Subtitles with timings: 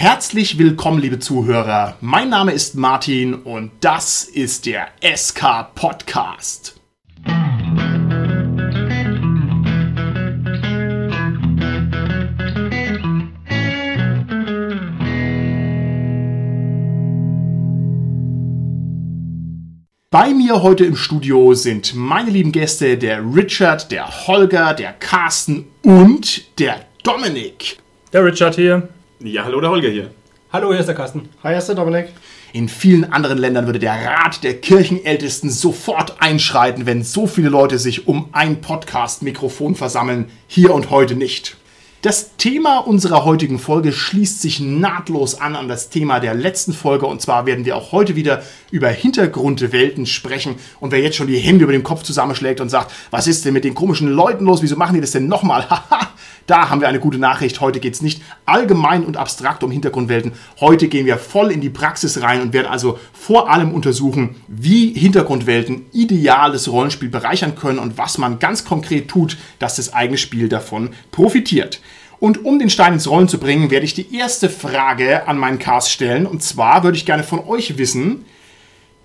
[0.00, 1.98] Herzlich willkommen, liebe Zuhörer.
[2.00, 6.80] Mein Name ist Martin und das ist der SK Podcast.
[20.08, 25.66] Bei mir heute im Studio sind meine lieben Gäste, der Richard, der Holger, der Carsten
[25.84, 27.76] und der Dominik.
[28.14, 28.88] Der Richard hier.
[29.22, 30.10] Ja, hallo, der Holger hier.
[30.50, 31.28] Hallo, hier ist der Carsten.
[31.42, 32.06] Hi, hier ist der Dominik.
[32.54, 37.78] In vielen anderen Ländern würde der Rat der Kirchenältesten sofort einschreiten, wenn so viele Leute
[37.78, 40.30] sich um ein Podcast-Mikrofon versammeln.
[40.46, 41.58] Hier und heute nicht.
[42.02, 47.04] Das Thema unserer heutigen Folge schließt sich nahtlos an an das Thema der letzten Folge
[47.04, 51.36] und zwar werden wir auch heute wieder über Hintergrundwelten sprechen und wer jetzt schon die
[51.36, 54.62] Hände über dem Kopf zusammenschlägt und sagt, was ist denn mit den komischen Leuten los,
[54.62, 55.66] wieso machen die das denn nochmal?
[55.68, 56.08] Haha,
[56.46, 57.60] da haben wir eine gute Nachricht.
[57.60, 60.32] Heute geht es nicht allgemein und abstrakt um Hintergrundwelten.
[60.58, 64.92] Heute gehen wir voll in die Praxis rein und werden also vor allem untersuchen, wie
[64.92, 70.48] Hintergrundwelten ideales Rollenspiel bereichern können und was man ganz konkret tut, dass das eigene Spiel
[70.48, 71.80] davon profitiert.
[72.20, 75.58] Und um den Stein ins Rollen zu bringen, werde ich die erste Frage an meinen
[75.58, 76.26] Cast stellen.
[76.26, 78.26] Und zwar würde ich gerne von euch wissen,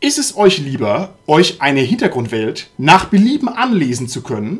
[0.02, 4.60] ist es euch lieber, euch eine Hintergrundwelt nach Belieben anlesen zu können?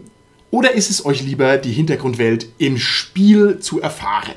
[0.52, 4.36] Oder ist es euch lieber, die Hintergrundwelt im Spiel zu erfahren?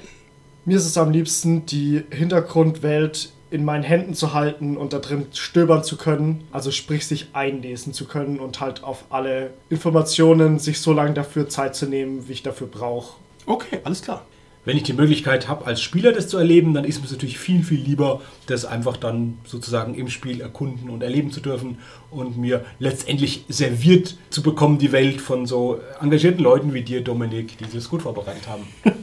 [0.65, 5.27] Mir ist es am liebsten, die Hintergrundwelt in meinen Händen zu halten und da drin
[5.33, 10.81] stöbern zu können, also sprich sich einlesen zu können und halt auf alle Informationen sich
[10.81, 13.15] so lange dafür Zeit zu nehmen, wie ich dafür brauche.
[13.49, 14.27] Okay, alles klar.
[14.67, 17.39] Wenn ich die Möglichkeit habe, als Spieler das zu erleben, dann ist mir es natürlich
[17.39, 21.79] viel, viel lieber, das einfach dann sozusagen im Spiel erkunden und erleben zu dürfen
[22.11, 27.57] und mir letztendlich serviert zu bekommen, die Welt von so engagierten Leuten wie dir, Dominik,
[27.57, 28.65] die das gut vorbereitet haben.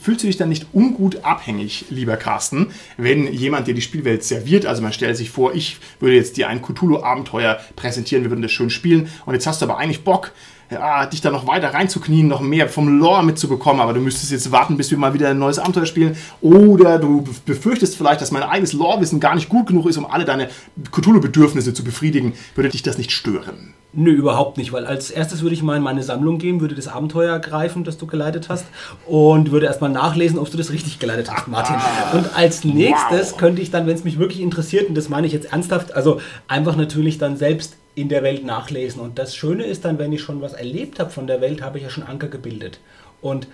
[0.00, 4.66] Fühlst du dich dann nicht ungut abhängig, lieber Carsten, wenn jemand dir die Spielwelt serviert?
[4.66, 8.52] Also man stellt sich vor, ich würde jetzt dir ein Cthulhu-Abenteuer präsentieren, wir würden das
[8.52, 10.32] schön spielen und jetzt hast du aber eigentlich Bock,
[10.70, 14.52] ja, dich da noch weiter reinzuknien, noch mehr vom Lore mitzubekommen, aber du müsstest jetzt
[14.52, 16.16] warten, bis wir mal wieder ein neues Abenteuer spielen.
[16.40, 20.24] Oder du befürchtest vielleicht, dass mein eigenes Lore-Wissen gar nicht gut genug ist, um alle
[20.24, 20.48] deine
[20.92, 22.34] Cthulhu-Bedürfnisse zu befriedigen.
[22.54, 23.74] Würde dich das nicht stören?
[23.94, 26.88] Nö, überhaupt nicht, weil als erstes würde ich mal in meine Sammlung gehen, würde das
[26.88, 28.66] Abenteuer greifen, das du geleitet hast
[29.06, 31.76] und würde erstmal nachlesen, ob du das richtig geleitet hast, Martin.
[32.12, 33.38] Und als nächstes wow.
[33.38, 36.20] könnte ich dann, wenn es mich wirklich interessiert, und das meine ich jetzt ernsthaft, also
[36.48, 39.00] einfach natürlich dann selbst in der Welt nachlesen.
[39.00, 41.78] Und das Schöne ist dann, wenn ich schon was erlebt habe von der Welt, habe
[41.78, 42.78] ich ja schon Anker gebildet.
[43.20, 43.48] Und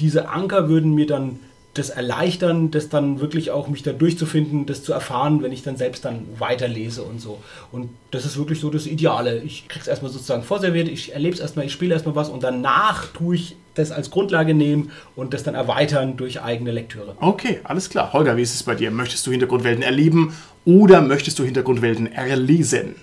[0.00, 1.38] diese Anker würden mir dann
[1.74, 5.76] das erleichtern, das dann wirklich auch mich da durchzufinden, das zu erfahren, wenn ich dann
[5.76, 7.38] selbst dann weiterlese und so.
[7.70, 9.42] Und das ist wirklich so das Ideale.
[9.42, 12.42] Ich kriege es erstmal sozusagen vorserviert, ich erlebe es erstmal, ich spiele erstmal was und
[12.42, 17.14] danach tue ich das als Grundlage nehmen und das dann erweitern durch eigene Lektüre.
[17.20, 18.12] Okay, alles klar.
[18.14, 18.90] Holger, wie ist es bei dir?
[18.90, 22.94] Möchtest du Hintergrundwelten erleben oder möchtest du Hintergrundwelten erlesen?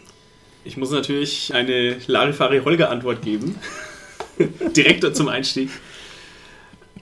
[0.66, 3.56] Ich muss natürlich eine Larifari-Holger-Antwort geben.
[4.76, 5.70] Direkt zum Einstieg.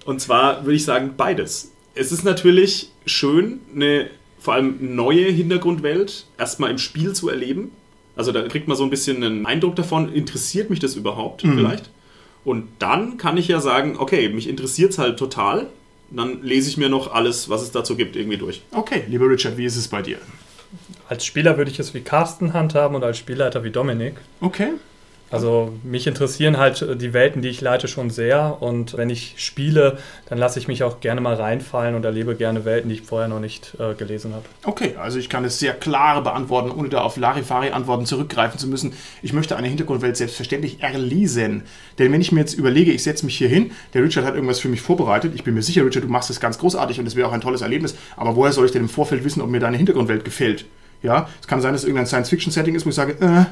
[0.05, 1.71] Und zwar würde ich sagen, beides.
[1.93, 7.71] Es ist natürlich schön, eine vor allem neue Hintergrundwelt erstmal im Spiel zu erleben.
[8.15, 11.57] Also da kriegt man so ein bisschen einen Eindruck davon, interessiert mich das überhaupt mhm.
[11.57, 11.89] vielleicht?
[12.43, 15.67] Und dann kann ich ja sagen, okay, mich interessiert es halt total.
[16.09, 18.63] Dann lese ich mir noch alles, was es dazu gibt, irgendwie durch.
[18.71, 20.17] Okay, lieber Richard, wie ist es bei dir?
[21.11, 24.13] Als Spieler würde ich es wie Carsten handhaben und als Spielleiter wie Dominik.
[24.39, 24.69] Okay.
[25.29, 28.61] Also mich interessieren halt äh, die Welten, die ich leite, schon sehr.
[28.61, 29.97] Und wenn ich spiele,
[30.29, 33.27] dann lasse ich mich auch gerne mal reinfallen und erlebe gerne Welten, die ich vorher
[33.27, 34.45] noch nicht äh, gelesen habe.
[34.63, 38.93] Okay, also ich kann es sehr klar beantworten, ohne da auf Larifari-Antworten zurückgreifen zu müssen.
[39.21, 41.63] Ich möchte eine Hintergrundwelt selbstverständlich erlesen.
[41.99, 44.61] Denn wenn ich mir jetzt überlege, ich setze mich hier hin, der Richard hat irgendwas
[44.61, 45.33] für mich vorbereitet.
[45.35, 47.41] Ich bin mir sicher, Richard, du machst das ganz großartig und es wäre auch ein
[47.41, 47.97] tolles Erlebnis.
[48.15, 50.63] Aber woher soll ich denn im Vorfeld wissen, ob mir deine Hintergrundwelt gefällt?
[51.03, 53.45] Ja, es kann sein, dass es irgendein Science-Fiction-Setting ist, wo ich sage, äh,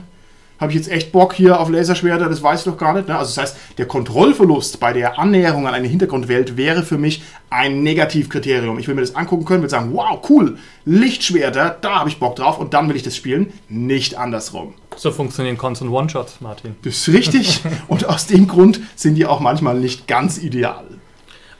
[0.59, 3.07] habe ich jetzt echt Bock hier auf Laserschwerter, das weiß ich doch gar nicht.
[3.07, 3.17] Ne?
[3.17, 7.81] Also das heißt, der Kontrollverlust bei der Annäherung an eine Hintergrundwelt wäre für mich ein
[7.81, 8.77] Negativkriterium.
[8.77, 12.35] Ich will mir das angucken können, will sagen, wow, cool, Lichtschwerter, da habe ich Bock
[12.35, 14.73] drauf und dann will ich das spielen, nicht andersrum.
[14.97, 16.75] So funktionieren Constant One-Shots, Martin.
[16.83, 20.83] Das ist richtig und aus dem Grund sind die auch manchmal nicht ganz ideal.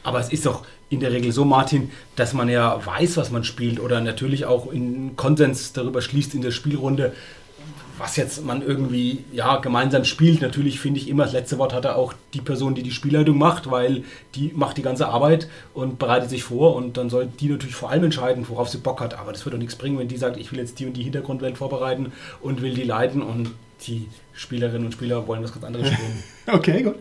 [0.04, 3.44] Aber es ist doch in der Regel so, Martin, dass man ja weiß, was man
[3.44, 7.13] spielt oder natürlich auch in Konsens darüber schließt in der Spielrunde,
[8.00, 10.41] was jetzt man irgendwie ja, gemeinsam spielt.
[10.41, 13.38] Natürlich finde ich immer, das letzte Wort hat er auch die Person, die die Spielleitung
[13.38, 14.03] macht, weil
[14.36, 17.91] die macht die ganze Arbeit und bereitet sich vor und dann soll die natürlich vor
[17.91, 19.19] allem entscheiden, worauf sie Bock hat.
[19.19, 21.03] Aber das wird doch nichts bringen, wenn die sagt, ich will jetzt die und die
[21.03, 23.51] Hintergrundwelt vorbereiten und will die leiten und
[23.86, 26.24] die Spielerinnen und Spieler wollen was ganz anderes spielen.
[26.47, 26.95] okay, gut.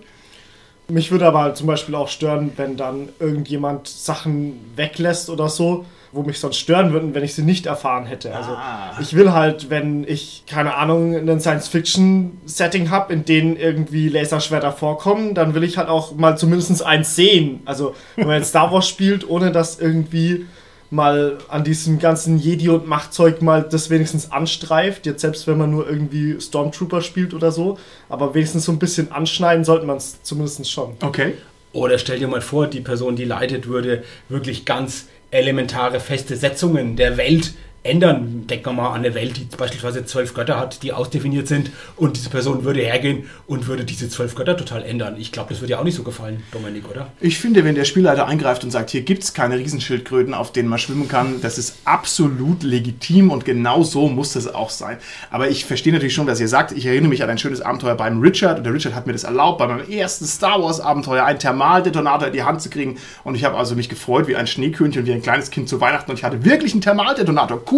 [0.90, 6.22] Mich würde aber zum Beispiel auch stören, wenn dann irgendjemand Sachen weglässt oder so, wo
[6.22, 8.34] mich sonst stören würden, wenn ich sie nicht erfahren hätte.
[8.34, 8.96] Also Ah.
[8.98, 15.34] ich will halt, wenn ich, keine Ahnung, ein Science-Fiction-Setting habe, in dem irgendwie Laserschwerter vorkommen,
[15.34, 17.60] dann will ich halt auch mal zumindest eins sehen.
[17.66, 20.46] Also wenn man jetzt Star Wars spielt, ohne dass irgendwie
[20.90, 25.70] mal an diesem ganzen Jedi und Machtzeug mal das wenigstens anstreift, jetzt selbst wenn man
[25.70, 30.22] nur irgendwie Stormtrooper spielt oder so, aber wenigstens so ein bisschen anschneiden sollte man es
[30.22, 30.94] zumindest schon.
[31.02, 31.34] Okay.
[31.72, 36.96] Oder stell dir mal vor, die Person, die leitet, würde wirklich ganz elementare feste Setzungen
[36.96, 37.52] der Welt
[37.88, 38.46] ändern.
[38.46, 42.16] Denken wir mal an eine Welt, die beispielsweise zwölf Götter hat, die ausdefiniert sind und
[42.16, 45.16] diese Person würde hergehen und würde diese zwölf Götter total ändern.
[45.18, 47.08] Ich glaube, das würde dir auch nicht so gefallen, Dominik, oder?
[47.20, 50.68] Ich finde, wenn der Spielleiter eingreift und sagt, hier gibt es keine Riesenschildkröten, auf denen
[50.68, 54.98] man schwimmen kann, das ist absolut legitim und genau so muss das auch sein.
[55.30, 56.72] Aber ich verstehe natürlich schon, was ihr sagt.
[56.72, 59.24] Ich erinnere mich an ein schönes Abenteuer beim Richard und der Richard hat mir das
[59.24, 63.34] erlaubt, bei meinem ersten Star Wars Abenteuer einen Thermaldetonator in die Hand zu kriegen und
[63.34, 66.18] ich habe also mich gefreut wie ein Schneekönchen, wie ein kleines Kind zu Weihnachten und
[66.18, 67.62] ich hatte wirklich einen Thermaldetonator.
[67.70, 67.77] Cool!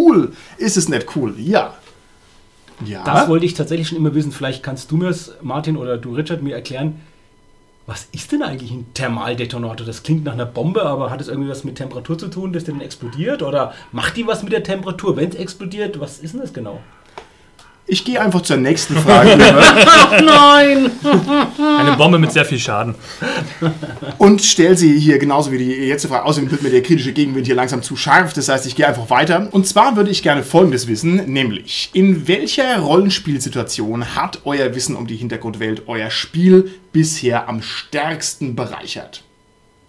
[0.57, 1.35] Ist es nicht cool?
[1.37, 1.75] Ja.
[2.85, 3.03] Ja.
[3.03, 4.31] Das wollte ich tatsächlich schon immer wissen.
[4.31, 7.01] Vielleicht kannst du mir es, Martin oder du, Richard, mir erklären.
[7.87, 9.85] Was ist denn eigentlich ein Thermaldetonator?
[9.85, 12.63] Das klingt nach einer Bombe, aber hat es irgendwie was mit Temperatur zu tun, dass
[12.63, 13.43] der dann explodiert?
[13.43, 15.99] Oder macht die was mit der Temperatur, wenn es explodiert?
[15.99, 16.79] Was ist denn das genau?
[17.91, 19.43] Ich gehe einfach zur nächsten Frage über.
[20.23, 20.91] Nein!
[21.77, 22.95] Eine Bombe mit sehr viel Schaden.
[24.17, 26.23] und stelle sie hier genauso wie die letzte Frage.
[26.23, 28.31] Außerdem wird mir der kritische Gegenwind hier langsam zu scharf.
[28.31, 29.49] Das heißt, ich gehe einfach weiter.
[29.51, 35.05] Und zwar würde ich gerne Folgendes wissen, nämlich in welcher Rollenspielsituation hat euer Wissen um
[35.05, 39.25] die Hintergrundwelt euer Spiel bisher am stärksten bereichert?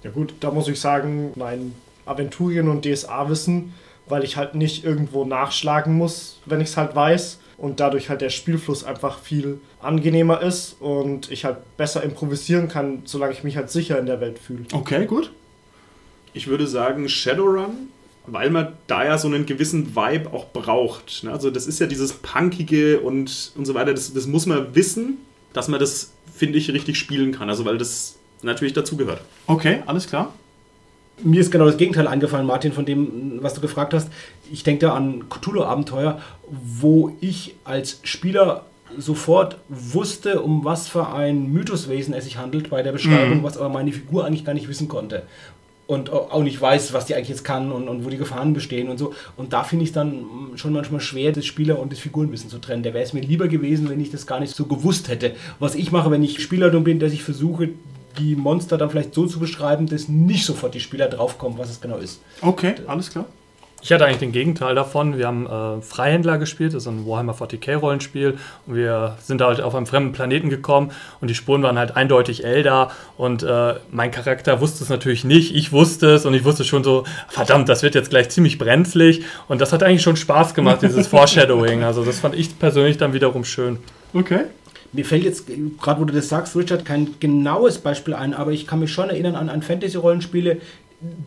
[0.03, 1.73] Ja gut, da muss ich sagen, mein
[2.05, 3.75] Aventurien- und DSA-Wissen,
[4.09, 7.39] weil ich halt nicht irgendwo nachschlagen muss, wenn ich es halt weiß.
[7.63, 13.03] Und dadurch halt der Spielfluss einfach viel angenehmer ist und ich halt besser improvisieren kann,
[13.05, 14.65] solange ich mich halt sicher in der Welt fühle.
[14.73, 15.31] Okay, gut.
[16.35, 17.89] Ich würde sagen Shadowrun,
[18.27, 21.23] weil man da ja so einen gewissen Vibe auch braucht.
[21.23, 21.31] ne?
[21.31, 23.95] Also das ist ja dieses Punkige und, und so weiter.
[23.95, 25.19] Das, das muss man wissen,
[25.53, 27.49] dass man das, finde ich, richtig spielen kann.
[27.49, 29.21] Also weil das natürlich dazugehört.
[29.47, 30.35] Okay, alles klar.
[31.23, 34.09] Mir ist genau das Gegenteil eingefallen, Martin, von dem, was du gefragt hast.
[34.51, 38.65] Ich denke da an Cthulhu-Abenteuer, wo ich als Spieler
[38.99, 43.69] sofort wusste, um was für ein Mythoswesen es sich handelt bei der Beschreibung, was aber
[43.69, 45.23] meine Figur eigentlich gar nicht wissen konnte.
[45.87, 48.89] Und auch nicht weiß, was die eigentlich jetzt kann und, und wo die Gefahren bestehen
[48.89, 49.13] und so.
[49.37, 50.25] Und da finde ich es dann
[50.55, 52.83] schon manchmal schwer, das Spieler- und das Figurenwissen zu trennen.
[52.83, 55.35] Da wäre es mir lieber gewesen, wenn ich das gar nicht so gewusst hätte.
[55.59, 57.71] Was ich mache, wenn ich Spielerdumm bin, dass ich versuche,
[58.19, 61.81] die Monster dann vielleicht so zu beschreiben, dass nicht sofort die Spieler draufkommen, was es
[61.81, 62.21] genau ist.
[62.41, 63.27] Okay, alles klar.
[63.85, 65.19] Ich hatte eigentlich den Gegenteil davon.
[65.19, 68.39] Wir haben äh, Freihändler gespielt, das ist ein Warhammer 40k Rollenspiel.
[68.67, 72.45] Und wir sind halt auf einem fremden Planeten gekommen und die Spuren waren halt eindeutig
[72.45, 72.93] Eldar.
[73.17, 75.53] Und äh, mein Charakter wusste es natürlich nicht.
[75.57, 79.25] Ich wusste es und ich wusste schon so, verdammt, das wird jetzt gleich ziemlich brenzlig.
[79.49, 81.83] Und das hat eigentlich schon Spaß gemacht, dieses Foreshadowing.
[81.83, 83.79] Also das fand ich persönlich dann wiederum schön.
[84.15, 84.43] Okay.
[84.93, 85.47] Mir fällt jetzt,
[85.81, 89.09] gerade wo du das sagst, Richard, kein genaues Beispiel ein, aber ich kann mich schon
[89.09, 90.61] erinnern an, an Fantasy-Rollenspiele,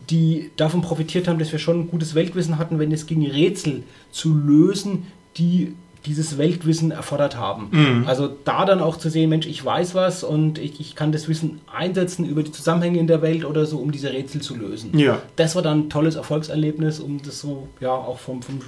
[0.08, 3.82] die davon profitiert haben, dass wir schon ein gutes Weltwissen hatten, wenn es ging, Rätsel
[4.10, 5.74] zu lösen, die
[6.06, 8.04] dieses Weltwissen erfordert haben.
[8.06, 11.28] Also da dann auch zu sehen, Mensch, ich weiß was und ich, ich kann das
[11.28, 14.96] Wissen einsetzen über die Zusammenhänge in der Welt oder so, um diese Rätsel zu lösen.
[14.96, 15.20] Ja.
[15.34, 18.60] Das war dann ein tolles Erfolgserlebnis, um das so, ja, auch vom, vom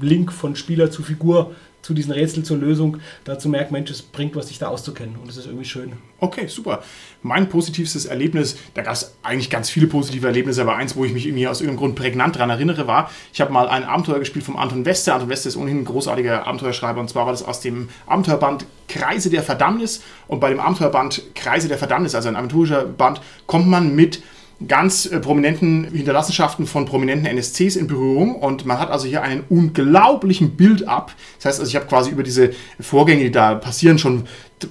[0.00, 4.02] Link von Spieler zu Figur zu diesen Rätsel zur Lösung, da zu merken, Mensch, es
[4.02, 5.16] bringt was, sich da auszukennen.
[5.16, 5.92] Und das ist irgendwie schön.
[6.20, 6.82] Okay, super.
[7.22, 11.12] Mein positivstes Erlebnis, da gab es eigentlich ganz viele positive Erlebnisse, aber eins, wo ich
[11.12, 14.44] mich irgendwie aus irgendeinem Grund prägnant daran erinnere, war, ich habe mal ein Abenteuer gespielt
[14.44, 15.14] vom Anton Weste.
[15.14, 19.30] Anton Weste ist ohnehin ein großartiger Abenteuerschreiber und zwar war das aus dem Abenteuerband Kreise
[19.30, 20.02] der Verdammnis.
[20.26, 24.22] Und bei dem Abenteuerband Kreise der Verdammnis, also ein aventurischer Band, kommt man mit
[24.66, 29.44] ganz äh, prominenten Hinterlassenschaften von prominenten NSCs in Berührung und man hat also hier einen
[29.48, 31.14] unglaublichen Build-up.
[31.36, 32.50] Das heißt, also ich habe quasi über diese
[32.80, 34.24] Vorgänge, die da passieren, schon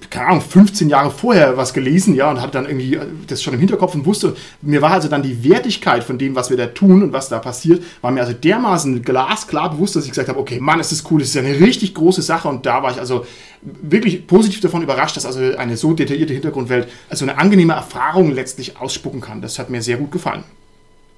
[0.09, 3.53] keine Ahnung, 15 Jahre vorher was gelesen, ja, und hatte dann irgendwie äh, das schon
[3.53, 6.67] im Hinterkopf und wusste, mir war also dann die Wertigkeit von dem, was wir da
[6.67, 10.39] tun und was da passiert, war mir also dermaßen glasklar bewusst, dass ich gesagt habe,
[10.39, 12.99] okay, Mann, ist das cool, das ist eine richtig große Sache und da war ich
[12.99, 13.25] also
[13.61, 18.77] wirklich positiv davon überrascht, dass also eine so detaillierte Hintergrundwelt also eine angenehme Erfahrung letztlich
[18.77, 19.41] ausspucken kann.
[19.41, 20.43] Das hat mir sehr gut gefallen.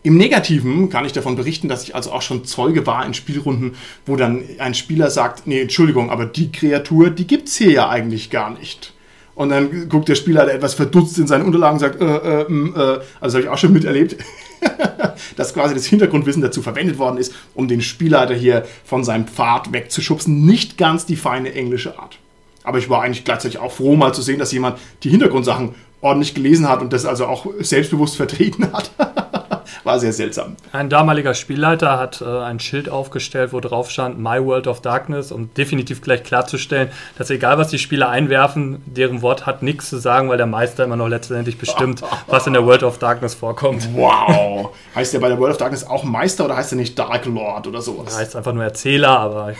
[0.02, 3.76] Im Negativen kann ich davon berichten, dass ich also auch schon Zeuge war in Spielrunden,
[4.06, 8.30] wo dann ein Spieler sagt, nee, Entschuldigung, aber die Kreatur, die gibt's hier ja eigentlich
[8.30, 8.94] gar nicht.
[9.36, 13.00] Und dann guckt der Spieler etwas verdutzt in seine Unterlagen und sagt, äh, äh, äh,
[13.22, 14.18] also habe ich auch schon miterlebt,
[15.38, 19.72] dass quasi das Hintergrundwissen dazu verwendet worden ist, um den Spielleiter hier von seinem Pfad
[19.72, 20.46] wegzuschubsen.
[20.46, 22.20] Nicht ganz die feine englische Art.
[22.64, 26.36] Aber ich war eigentlich gleichzeitig auch froh, mal zu sehen, dass jemand die Hintergrundsachen ordentlich
[26.36, 28.92] gelesen hat und das also auch selbstbewusst vertreten hat.
[29.84, 30.56] War sehr seltsam.
[30.72, 35.32] Ein damaliger Spielleiter hat äh, ein Schild aufgestellt, wo drauf stand My World of Darkness,
[35.32, 39.98] um definitiv gleich klarzustellen, dass egal was die Spieler einwerfen, deren Wort hat nichts zu
[39.98, 43.88] sagen, weil der Meister immer noch letztendlich bestimmt, was in der World of Darkness vorkommt.
[43.94, 44.76] Wow.
[44.96, 47.68] heißt der bei der World of Darkness auch Meister oder heißt er nicht Dark Lord
[47.68, 48.06] oder sowas?
[48.06, 49.58] Das heißt einfach nur Erzähler, aber ich,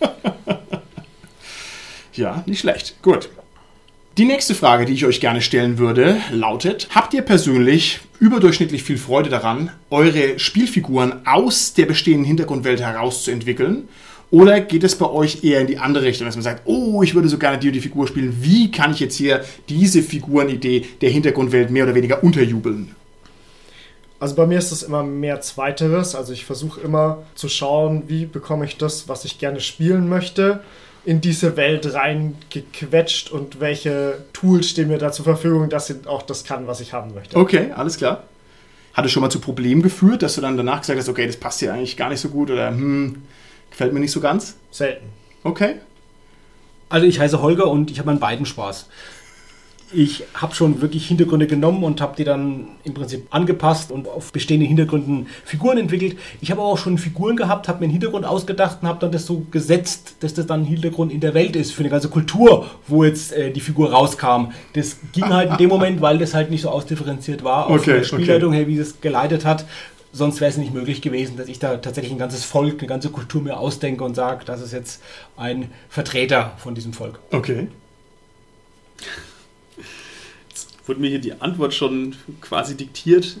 [2.18, 3.00] Ja, nicht schlecht.
[3.00, 3.30] Gut.
[4.18, 8.98] Die nächste Frage, die ich euch gerne stellen würde, lautet: Habt ihr persönlich überdurchschnittlich viel
[8.98, 13.86] Freude daran, eure Spielfiguren aus der bestehenden Hintergrundwelt herauszuentwickeln?
[14.32, 17.14] Oder geht es bei euch eher in die andere Richtung, dass man sagt, oh, ich
[17.14, 20.84] würde so gerne die und die Figur spielen, wie kann ich jetzt hier diese Figurenidee
[21.00, 22.96] der Hintergrundwelt mehr oder weniger unterjubeln?
[24.18, 26.16] Also bei mir ist es immer mehr Zweiteres.
[26.16, 30.64] Also ich versuche immer zu schauen, wie bekomme ich das, was ich gerne spielen möchte,
[31.08, 36.20] in diese Welt reingequetscht und welche Tools stehen mir da zur Verfügung, dass ich auch
[36.20, 37.34] das kann, was ich haben möchte.
[37.34, 38.24] Okay, alles klar.
[38.92, 41.38] Hat es schon mal zu Problemen geführt, dass du dann danach gesagt hast, okay, das
[41.38, 43.22] passt hier eigentlich gar nicht so gut oder hm,
[43.70, 44.56] gefällt mir nicht so ganz?
[44.70, 45.06] Selten.
[45.44, 45.76] Okay.
[46.90, 48.90] Also ich heiße Holger und ich habe an beiden Spaß.
[49.92, 54.32] Ich habe schon wirklich Hintergründe genommen und habe die dann im Prinzip angepasst und auf
[54.32, 56.18] bestehenden Hintergründen Figuren entwickelt.
[56.40, 59.24] Ich habe auch schon Figuren gehabt, habe mir einen Hintergrund ausgedacht und habe dann das
[59.24, 62.66] so gesetzt, dass das dann ein Hintergrund in der Welt ist für eine ganze Kultur,
[62.86, 64.52] wo jetzt äh, die Figur rauskam.
[64.74, 67.98] Das ging halt in dem Moment, weil das halt nicht so ausdifferenziert war, auf Okay,
[67.98, 69.64] der Spielleitung her, wie das geleitet hat.
[70.12, 73.10] Sonst wäre es nicht möglich gewesen, dass ich da tatsächlich ein ganzes Volk, eine ganze
[73.10, 75.02] Kultur mir ausdenke und sage, das ist jetzt
[75.36, 77.20] ein Vertreter von diesem Volk.
[77.30, 77.68] Okay.
[80.88, 83.38] Wurde mir hier die Antwort schon quasi diktiert.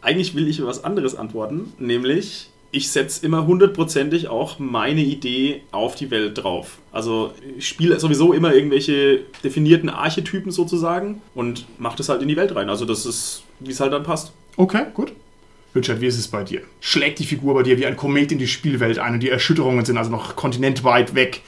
[0.00, 5.94] Eigentlich will ich was anderes antworten, nämlich ich setze immer hundertprozentig auch meine Idee auf
[5.94, 6.78] die Welt drauf.
[6.92, 12.36] Also ich spiele sowieso immer irgendwelche definierten Archetypen sozusagen und mache das halt in die
[12.36, 12.68] Welt rein.
[12.68, 14.32] Also das ist, wie es halt dann passt.
[14.56, 15.12] Okay, gut.
[15.74, 16.62] Richard, wie ist es bei dir?
[16.80, 19.84] Schlägt die Figur bei dir wie ein Komet in die Spielwelt ein und die Erschütterungen
[19.84, 21.42] sind also noch kontinentweit weg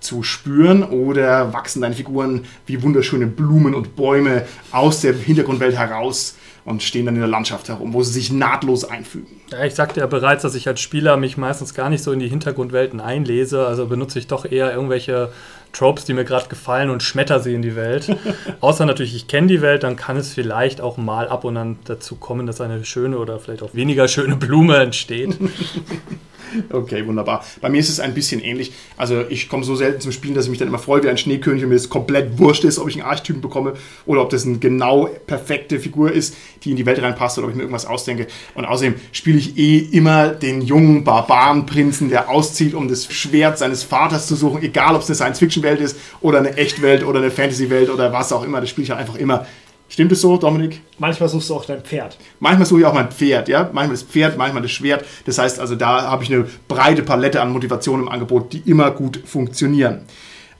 [0.00, 6.36] zu spüren oder wachsen deine Figuren wie wunderschöne Blumen und Bäume aus der Hintergrundwelt heraus
[6.64, 9.42] und stehen dann in der Landschaft herum, wo sie sich nahtlos einfügen?
[9.52, 12.18] ja, ich sagte ja bereits, dass ich als Spieler mich meistens gar nicht so in
[12.18, 15.32] die Hintergrundwelten einlese, also benutze ich doch eher irgendwelche
[15.72, 18.14] Tropes, die mir gerade gefallen und schmetter sie in die Welt.
[18.60, 21.78] Außer natürlich, ich kenne die Welt, dann kann es vielleicht auch mal ab und an
[21.84, 25.38] dazu kommen, dass eine schöne oder vielleicht auch weniger schöne Blume entsteht.
[26.70, 27.44] Okay, wunderbar.
[27.60, 28.72] Bei mir ist es ein bisschen ähnlich.
[28.96, 31.18] Also ich komme so selten zum Spielen, dass ich mich dann immer freue wie ein
[31.18, 33.74] Schneekönig und mir es komplett wurscht ist, ob ich einen Archetypen bekomme
[34.06, 37.50] oder ob das eine genau perfekte Figur ist, die in die Welt reinpasst oder ob
[37.50, 38.26] ich mir irgendwas ausdenke.
[38.54, 43.82] Und außerdem spiele ich eh immer den jungen Barbarenprinzen, der auszieht, um das Schwert seines
[43.82, 47.90] Vaters zu suchen, egal ob es eine Science-Fiction-Welt ist oder eine Echtwelt oder eine Fantasy-Welt
[47.90, 48.60] oder was auch immer.
[48.60, 49.46] Das spiele ich halt einfach immer.
[49.92, 50.80] Stimmt es so, Dominik?
[50.98, 52.16] Manchmal suchst du auch dein Pferd.
[52.40, 53.68] Manchmal suche ich auch mein Pferd, ja.
[53.74, 55.04] Manchmal das Pferd, manchmal das Schwert.
[55.26, 58.90] Das heißt also, da habe ich eine breite Palette an Motivationen im Angebot, die immer
[58.90, 60.00] gut funktionieren.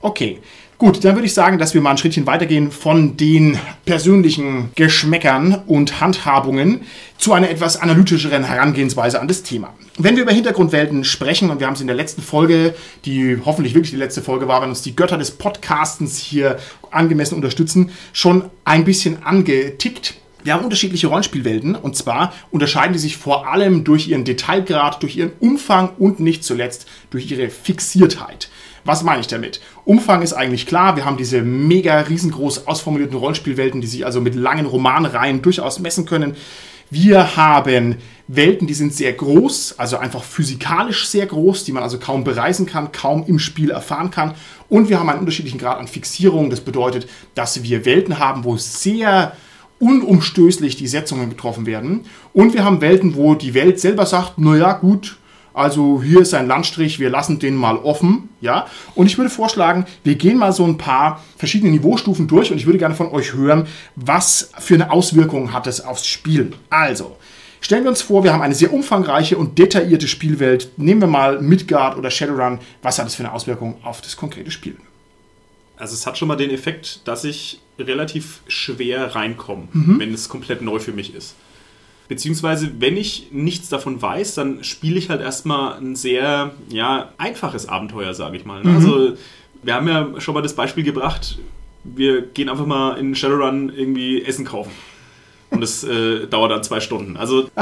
[0.01, 0.37] Okay.
[0.77, 5.63] Gut, dann würde ich sagen, dass wir mal ein Schrittchen weitergehen von den persönlichen Geschmäckern
[5.65, 6.81] und Handhabungen
[7.17, 9.73] zu einer etwas analytischeren Herangehensweise an das Thema.
[9.99, 12.73] Wenn wir über Hintergrundwelten sprechen, und wir haben es in der letzten Folge,
[13.05, 16.57] die hoffentlich wirklich die letzte Folge war, wenn uns die Götter des Podcastens hier
[16.89, 20.15] angemessen unterstützen, schon ein bisschen angetickt.
[20.43, 25.15] Wir haben unterschiedliche Rollenspielwelten und zwar unterscheiden die sich vor allem durch ihren Detailgrad, durch
[25.15, 28.49] ihren Umfang und nicht zuletzt durch ihre Fixiertheit.
[28.85, 29.61] Was meine ich damit?
[29.85, 30.95] Umfang ist eigentlich klar.
[30.97, 36.05] Wir haben diese mega riesengroß ausformulierten Rollenspielwelten, die sich also mit langen Romanreihen durchaus messen
[36.05, 36.35] können.
[36.93, 37.95] Wir haben
[38.27, 42.67] Welten, die sind sehr groß, also einfach physikalisch sehr groß, die man also kaum bereisen
[42.67, 44.35] kann, kaum im Spiel erfahren kann.
[44.69, 46.51] Und wir haben einen unterschiedlichen Grad an Fixierung.
[46.51, 49.35] Das bedeutet, dass wir Welten haben, wo sehr
[49.79, 52.05] unumstößlich die Setzungen getroffen werden.
[52.31, 55.17] Und wir haben Welten, wo die Welt selber sagt, naja, gut,
[55.53, 58.65] also hier ist ein Landstrich, wir lassen den mal offen, ja.
[58.95, 62.65] Und ich würde vorschlagen, wir gehen mal so ein paar verschiedene Niveaustufen durch und ich
[62.65, 66.53] würde gerne von euch hören, was für eine Auswirkung hat es aufs Spiel.
[66.71, 67.17] Also,
[67.61, 70.71] stellen wir uns vor, wir haben eine sehr umfangreiche und detaillierte Spielwelt.
[70.77, 72.59] Nehmen wir mal Midgard oder Shadowrun.
[72.81, 74.77] Was hat es für eine Auswirkung auf das konkrete Spiel?
[75.77, 80.61] Also es hat schon mal den Effekt, dass ich relativ schwer reinkomme, wenn es komplett
[80.61, 81.35] neu für mich ist.
[82.07, 87.67] Beziehungsweise, wenn ich nichts davon weiß, dann spiele ich halt erstmal ein sehr ja, einfaches
[87.67, 88.63] Abenteuer, sage ich mal.
[88.63, 88.73] ne?
[88.75, 89.13] Also,
[89.63, 91.37] wir haben ja schon mal das Beispiel gebracht,
[91.85, 94.71] wir gehen einfach mal in Shadowrun irgendwie Essen kaufen.
[95.49, 97.15] Und das äh, dauert dann zwei Stunden.
[97.17, 97.49] Also,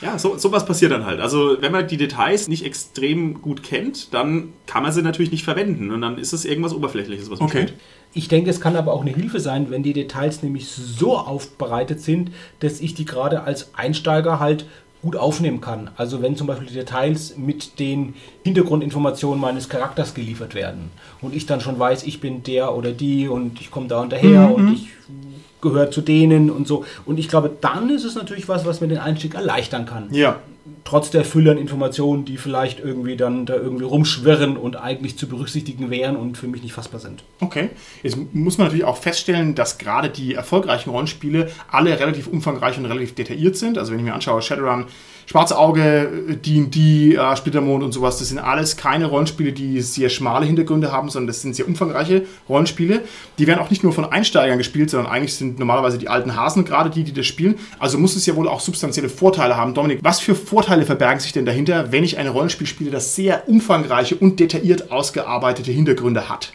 [0.00, 1.20] Ja, so, sowas passiert dann halt.
[1.20, 5.44] Also, wenn man die Details nicht extrem gut kennt, dann kann man sie natürlich nicht
[5.44, 5.90] verwenden.
[5.92, 7.62] Und dann ist es irgendwas Oberflächliches, was man Okay.
[7.68, 7.80] spielt.
[8.14, 12.00] Ich denke, es kann aber auch eine Hilfe sein, wenn die Details nämlich so aufbereitet
[12.00, 12.30] sind,
[12.60, 14.66] dass ich die gerade als Einsteiger halt
[15.02, 15.90] gut aufnehmen kann.
[15.96, 20.90] Also wenn zum Beispiel die Details mit den Hintergrundinformationen meines Charakters geliefert werden
[21.20, 24.12] und ich dann schon weiß, ich bin der oder die und ich komme da und
[24.12, 24.88] daher und ich
[25.60, 26.84] gehöre zu denen und so.
[27.04, 30.40] Und ich glaube, dann ist es natürlich was, was mir den Einstieg erleichtern kann Ja.
[30.84, 35.28] Trotz der Fülle an Informationen, die vielleicht irgendwie dann da irgendwie rumschwirren und eigentlich zu
[35.28, 37.22] berücksichtigen wären und für mich nicht fassbar sind.
[37.40, 37.70] Okay.
[38.02, 42.86] Jetzt muss man natürlich auch feststellen, dass gerade die erfolgreichen Rollenspiele alle relativ umfangreich und
[42.86, 43.76] relativ detailliert sind.
[43.76, 44.86] Also wenn ich mir anschaue, Shadowrun,
[45.26, 50.44] Schwarze Auge, D&D, äh, Splittermond und sowas, das sind alles keine Rollenspiele, die sehr schmale
[50.44, 53.02] Hintergründe haben, sondern das sind sehr umfangreiche Rollenspiele.
[53.38, 56.66] Die werden auch nicht nur von Einsteigern gespielt, sondern eigentlich sind normalerweise die alten Hasen
[56.66, 57.54] gerade die, die das spielen.
[57.78, 59.72] Also muss es ja wohl auch substanzielle Vorteile haben.
[59.72, 63.48] Dominik, was für Vorteile verbergen sich denn dahinter, wenn ich ein Rollenspiel spiele, das sehr
[63.48, 66.52] umfangreiche und detailliert ausgearbeitete Hintergründe hat?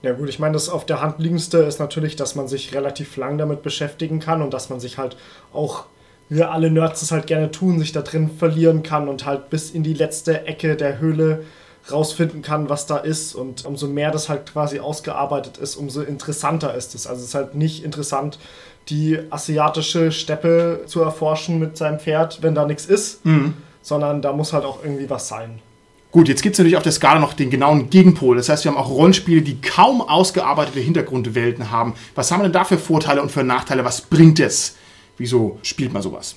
[0.00, 3.14] Ja gut, ich meine, das auf der Hand liegendste ist natürlich, dass man sich relativ
[3.18, 5.18] lang damit beschäftigen kann und dass man sich halt
[5.52, 5.84] auch,
[6.30, 9.70] wie alle Nerds es halt gerne tun, sich da drin verlieren kann und halt bis
[9.70, 11.44] in die letzte Ecke der Höhle
[11.90, 13.34] rausfinden kann, was da ist.
[13.34, 17.06] Und umso mehr das halt quasi ausgearbeitet ist, umso interessanter ist es.
[17.06, 18.38] Also es ist halt nicht interessant,
[18.88, 23.20] die asiatische Steppe zu erforschen mit seinem Pferd, wenn da nichts ist,
[23.80, 25.60] sondern da muss halt auch irgendwie was sein.
[26.10, 28.36] Gut, jetzt gibt es natürlich auf der Skala noch den genauen Gegenpol.
[28.36, 31.94] Das heißt, wir haben auch Rollenspiele, die kaum ausgearbeitete Hintergrundwelten haben.
[32.14, 33.84] Was haben wir denn da für Vorteile und für Nachteile?
[33.86, 34.76] Was bringt es?
[35.16, 36.36] Wieso spielt man sowas?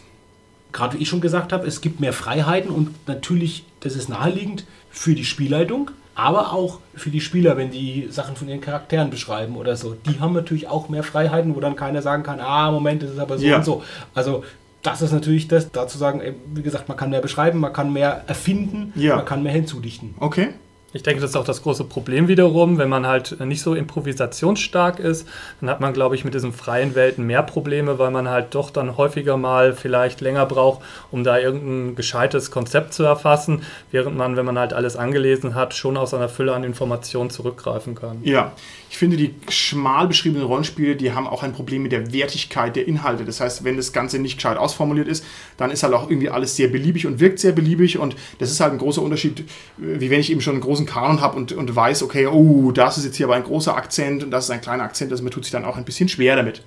[0.71, 4.65] Gerade wie ich schon gesagt habe, es gibt mehr Freiheiten und natürlich, das ist naheliegend
[4.89, 9.57] für die Spielleitung, aber auch für die Spieler, wenn die Sachen von ihren Charakteren beschreiben
[9.57, 9.95] oder so.
[10.07, 13.19] Die haben natürlich auch mehr Freiheiten, wo dann keiner sagen kann, ah, Moment, das ist
[13.19, 13.57] aber so Ja.
[13.57, 13.83] und so.
[14.13, 14.43] Also
[14.81, 16.21] das ist natürlich das, dazu sagen,
[16.53, 19.17] wie gesagt, man kann mehr beschreiben, man kann mehr erfinden, Ja.
[19.17, 20.15] man kann mehr hinzudichten.
[20.19, 20.49] Okay.
[20.95, 24.99] Ich denke, das ist auch das große Problem wiederum, wenn man halt nicht so improvisationsstark
[24.99, 25.27] ist,
[25.59, 28.69] dann hat man, glaube ich, mit diesen freien Welten mehr Probleme, weil man halt doch
[28.69, 34.37] dann häufiger mal vielleicht länger braucht, um da irgendein gescheites Konzept zu erfassen, während man,
[34.37, 38.19] wenn man halt alles angelesen hat, schon aus einer Fülle an Informationen zurückgreifen kann.
[38.23, 38.53] Ja,
[38.95, 42.87] ich finde, die schmal beschriebenen Rollenspiele, die haben auch ein Problem mit der Wertigkeit der
[42.87, 43.25] Inhalte.
[43.25, 45.25] Das heißt, wenn das Ganze nicht gescheit ausformuliert ist,
[45.57, 47.97] dann ist halt auch irgendwie alles sehr beliebig und wirkt sehr beliebig.
[47.97, 49.43] Und das ist halt ein großer Unterschied, äh,
[49.77, 52.97] wie wenn ich eben schon einen großen Kanon habe und, und weiß, okay, oh, das
[52.97, 55.11] ist jetzt hier aber ein großer Akzent und das ist ein kleiner Akzent.
[55.11, 56.63] Also mir tut sich dann auch ein bisschen schwer damit.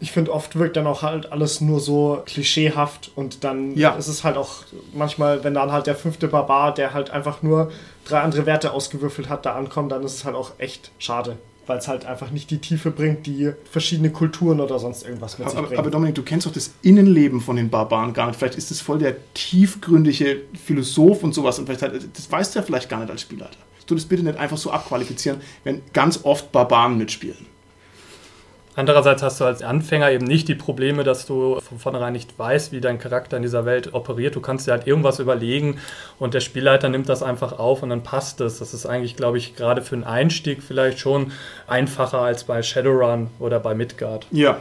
[0.00, 3.90] Ich finde, oft wirkt dann auch halt alles nur so klischeehaft und dann Ja.
[3.94, 7.70] ist es halt auch manchmal, wenn dann halt der fünfte Barbar, der halt einfach nur
[8.04, 11.38] drei andere Werte ausgewürfelt hat, da ankommt, dann ist es halt auch echt schade.
[11.66, 15.48] Weil es halt einfach nicht die Tiefe bringt, die verschiedene Kulturen oder sonst irgendwas mit
[15.48, 15.80] sich Aber, bringen.
[15.80, 18.38] aber Dominik, du kennst doch das Innenleben von den Barbaren gar nicht.
[18.38, 21.58] Vielleicht ist das voll der tiefgründige Philosoph und sowas.
[21.58, 23.56] Und vielleicht hat, das weißt du ja vielleicht gar nicht als Spielleiter.
[23.86, 27.46] Du das bitte nicht einfach so abqualifizieren, wenn ganz oft Barbaren mitspielen.
[28.76, 32.72] Andererseits hast du als Anfänger eben nicht die Probleme, dass du von vornherein nicht weißt,
[32.72, 34.34] wie dein Charakter in dieser Welt operiert.
[34.34, 35.78] Du kannst dir halt irgendwas überlegen
[36.18, 38.58] und der Spielleiter nimmt das einfach auf und dann passt es.
[38.58, 41.30] Das ist eigentlich, glaube ich, gerade für einen Einstieg vielleicht schon
[41.68, 44.26] einfacher als bei Shadowrun oder bei Midgard.
[44.32, 44.58] Ja,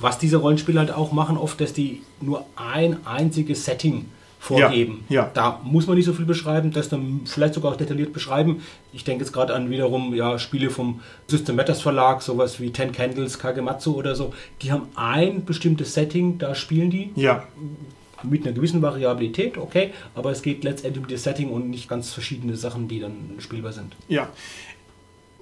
[0.00, 4.06] Was diese Rollenspiele halt auch machen, oft, dass die nur ein einziges Setting
[4.40, 5.04] vorgeben.
[5.10, 5.30] Ja, ja.
[5.34, 8.62] Da muss man nicht so viel beschreiben, das dann vielleicht sogar auch detailliert beschreiben.
[8.90, 12.90] Ich denke jetzt gerade an wiederum ja, Spiele vom System Matters Verlag, sowas wie Ten
[12.90, 14.32] Candles, Kagematsu oder so.
[14.62, 17.44] Die haben ein bestimmtes Setting, da spielen die ja.
[18.22, 22.14] mit einer gewissen Variabilität, okay, aber es geht letztendlich um das Setting und nicht ganz
[22.14, 23.94] verschiedene Sachen, die dann spielbar sind.
[24.08, 24.30] Ja.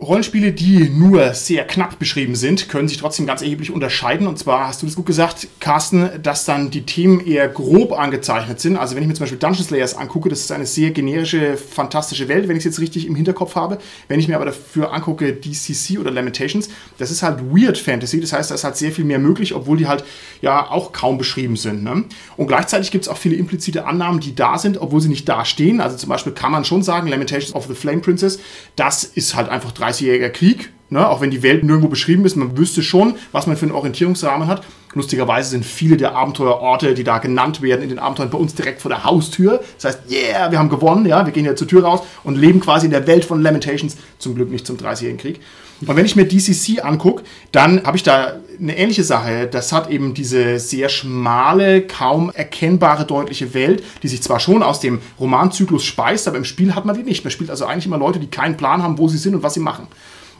[0.00, 4.28] Rollenspiele, die nur sehr knapp beschrieben sind, können sich trotzdem ganz erheblich unterscheiden.
[4.28, 8.60] Und zwar hast du das gut gesagt, Carsten, dass dann die Themen eher grob angezeichnet
[8.60, 8.76] sind.
[8.76, 12.28] Also wenn ich mir zum Beispiel Dungeon Slayers angucke, das ist eine sehr generische, fantastische
[12.28, 13.78] Welt, wenn ich es jetzt richtig im Hinterkopf habe.
[14.06, 18.20] Wenn ich mir aber dafür angucke DCC oder Lamentations, das ist halt Weird Fantasy.
[18.20, 20.04] Das heißt, da ist halt sehr viel mehr möglich, obwohl die halt
[20.40, 21.82] ja auch kaum beschrieben sind.
[21.82, 22.04] Ne?
[22.36, 25.44] Und gleichzeitig gibt es auch viele implizite Annahmen, die da sind, obwohl sie nicht da
[25.44, 25.80] stehen.
[25.80, 28.38] Also zum Beispiel kann man schon sagen, Lamentations of the Flame Princess,
[28.76, 30.70] das ist halt einfach 30-jähriger Krieg.
[30.90, 31.06] Ne?
[31.06, 34.48] Auch wenn die Welt nirgendwo beschrieben ist, man wüsste schon, was man für einen Orientierungsrahmen
[34.48, 34.62] hat.
[34.94, 38.80] Lustigerweise sind viele der Abenteuerorte, die da genannt werden in den Abenteuern, bei uns direkt
[38.80, 39.60] vor der Haustür.
[39.80, 42.60] Das heißt, yeah, wir haben gewonnen, ja, wir gehen ja zur Tür raus und leben
[42.60, 45.40] quasi in der Welt von Lamentations, zum Glück nicht zum 30-jährigen Krieg.
[45.80, 49.48] Und wenn ich mir DCC angucke, dann habe ich da eine ähnliche Sache.
[49.50, 54.80] Das hat eben diese sehr schmale, kaum erkennbare, deutliche Welt, die sich zwar schon aus
[54.80, 57.24] dem Romanzyklus speist, aber im Spiel hat man die nicht.
[57.24, 59.54] Man spielt also eigentlich immer Leute, die keinen Plan haben, wo sie sind und was
[59.54, 59.86] sie machen.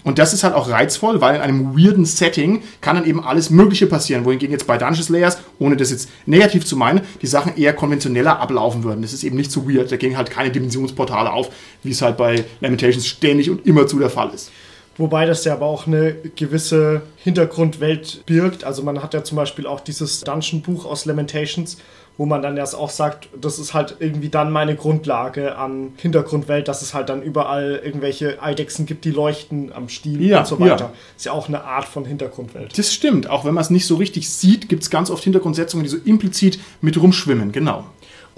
[0.04, 3.50] Und das ist halt auch reizvoll, weil in einem weirden Setting kann dann eben alles
[3.50, 4.24] Mögliche passieren.
[4.24, 8.38] Wohingegen jetzt bei Dungeon Slayers, ohne das jetzt negativ zu meinen, die Sachen eher konventioneller
[8.40, 9.02] ablaufen würden.
[9.02, 9.90] Das ist eben nicht so weird.
[9.90, 11.50] Da gehen halt keine Dimensionsportale auf,
[11.82, 14.50] wie es halt bei Lamentations ständig und immerzu der Fall ist.
[14.98, 18.64] Wobei das ja aber auch eine gewisse Hintergrundwelt birgt.
[18.64, 21.78] Also man hat ja zum Beispiel auch dieses Dungeon-Buch aus Lamentations,
[22.16, 26.66] wo man dann erst auch sagt, das ist halt irgendwie dann meine Grundlage an Hintergrundwelt,
[26.66, 30.58] dass es halt dann überall irgendwelche Eidechsen gibt, die leuchten am Stiel Ja, und so
[30.58, 30.86] weiter.
[30.86, 30.92] ja.
[31.16, 32.76] Ist ja auch eine Art von Hintergrundwelt.
[32.76, 33.30] Das stimmt.
[33.30, 35.96] Auch wenn man es nicht so richtig sieht, gibt es ganz oft Hintergrundsetzungen, die so
[36.04, 37.52] implizit mit rumschwimmen.
[37.52, 37.84] Genau.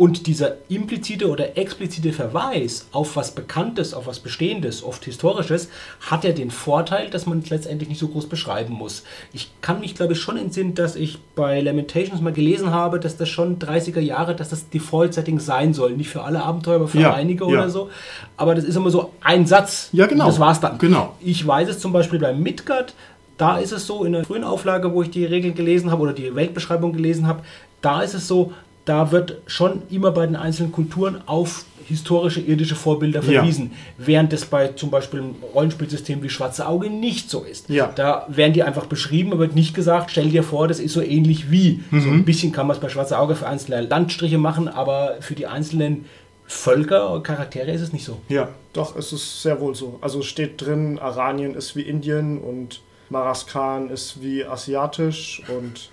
[0.00, 5.68] Und dieser implizite oder explizite Verweis auf was Bekanntes, auf was Bestehendes, oft Historisches,
[6.00, 9.02] hat ja den Vorteil, dass man es letztendlich nicht so groß beschreiben muss.
[9.34, 13.18] Ich kann mich, glaube ich, schon entsinnen, dass ich bei Lamentations mal gelesen habe, dass
[13.18, 15.92] das schon 30er Jahre, dass das Default-Setting sein soll.
[15.92, 17.50] Nicht für alle Abenteuer, aber für Ja, einige ja.
[17.50, 17.90] oder so.
[18.38, 19.90] Aber das ist immer so ein Satz.
[19.92, 20.24] Ja, genau.
[20.24, 20.78] Und das war's dann.
[20.78, 21.14] Genau.
[21.20, 22.94] Ich weiß es zum Beispiel bei Midgard,
[23.36, 26.14] da ist es so, in der frühen Auflage, wo ich die Regeln gelesen habe oder
[26.14, 27.42] die Weltbeschreibung gelesen habe,
[27.82, 32.76] da ist es so, da wird schon immer bei den einzelnen Kulturen auf historische irdische
[32.76, 33.40] Vorbilder Ja.
[33.40, 37.68] verwiesen, während es bei zum Beispiel einem Rollenspielsystem wie Schwarze Auge nicht so ist.
[37.68, 37.90] Ja.
[37.94, 41.02] Da werden die einfach beschrieben, aber wird nicht gesagt, stell dir vor, das ist so
[41.02, 41.80] ähnlich wie.
[41.90, 42.14] So Mhm.
[42.20, 45.46] ein bisschen kann man es bei Schwarze Auge für einzelne Landstriche machen, aber für die
[45.48, 46.04] einzelnen
[46.46, 48.18] Völker, Charaktere ist es nicht so.
[48.28, 48.48] Ja.
[48.72, 49.98] Doch, es ist sehr wohl so.
[50.00, 55.90] Also steht drin, Aranien ist wie Indien und Maraskan ist wie asiatisch und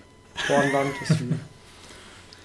[0.47, 1.33] Bornland ist wie.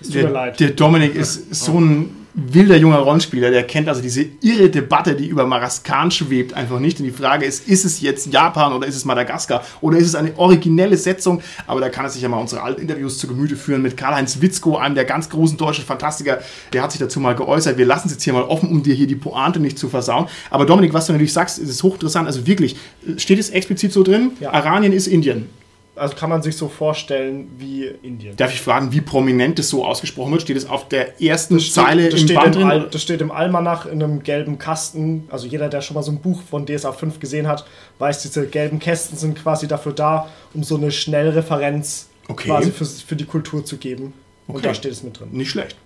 [0.02, 0.60] Es tut mir Der, leid.
[0.60, 5.26] der Dominik ist so ein wilder junger Rollenspieler, der kennt also diese irre Debatte, die
[5.26, 6.98] über Maraskan schwebt, einfach nicht.
[6.98, 10.14] Und die Frage ist, ist es jetzt Japan oder ist es Madagaskar oder ist es
[10.14, 11.42] eine originelle Setzung?
[11.66, 14.40] Aber da kann er sich ja mal unsere alten Interviews zu Gemüte führen mit Karl-Heinz
[14.40, 16.38] Witzko, einem der ganz großen deutschen Fantastiker.
[16.72, 17.76] Der hat sich dazu mal geäußert.
[17.76, 20.26] Wir lassen es jetzt hier mal offen, um dir hier die Pointe nicht zu versauen.
[20.48, 22.26] Aber Dominik, was du natürlich sagst, ist es hochinteressant.
[22.26, 22.76] Also wirklich,
[23.18, 24.30] steht es explizit so drin?
[24.40, 24.52] Ja.
[24.52, 25.50] Aranien ist Indien.
[25.94, 28.34] Also kann man sich so vorstellen wie Indien.
[28.36, 30.40] Darf ich fragen, wie prominent das so ausgesprochen wird?
[30.40, 32.70] Steht es auf der ersten Zeile das im steht, Band im drin?
[32.70, 35.24] Al, das steht im Almanach in einem gelben Kasten.
[35.30, 37.66] Also jeder, der schon mal so ein Buch von DSA 5 gesehen hat,
[37.98, 42.48] weiß, diese gelben Kästen sind quasi dafür da, um so eine Schnellreferenz Okay.
[42.48, 44.14] quasi für, für die Kultur zu geben.
[44.46, 44.68] Und Okay.
[44.68, 45.28] da steht es mit drin.
[45.32, 45.76] Nicht schlecht.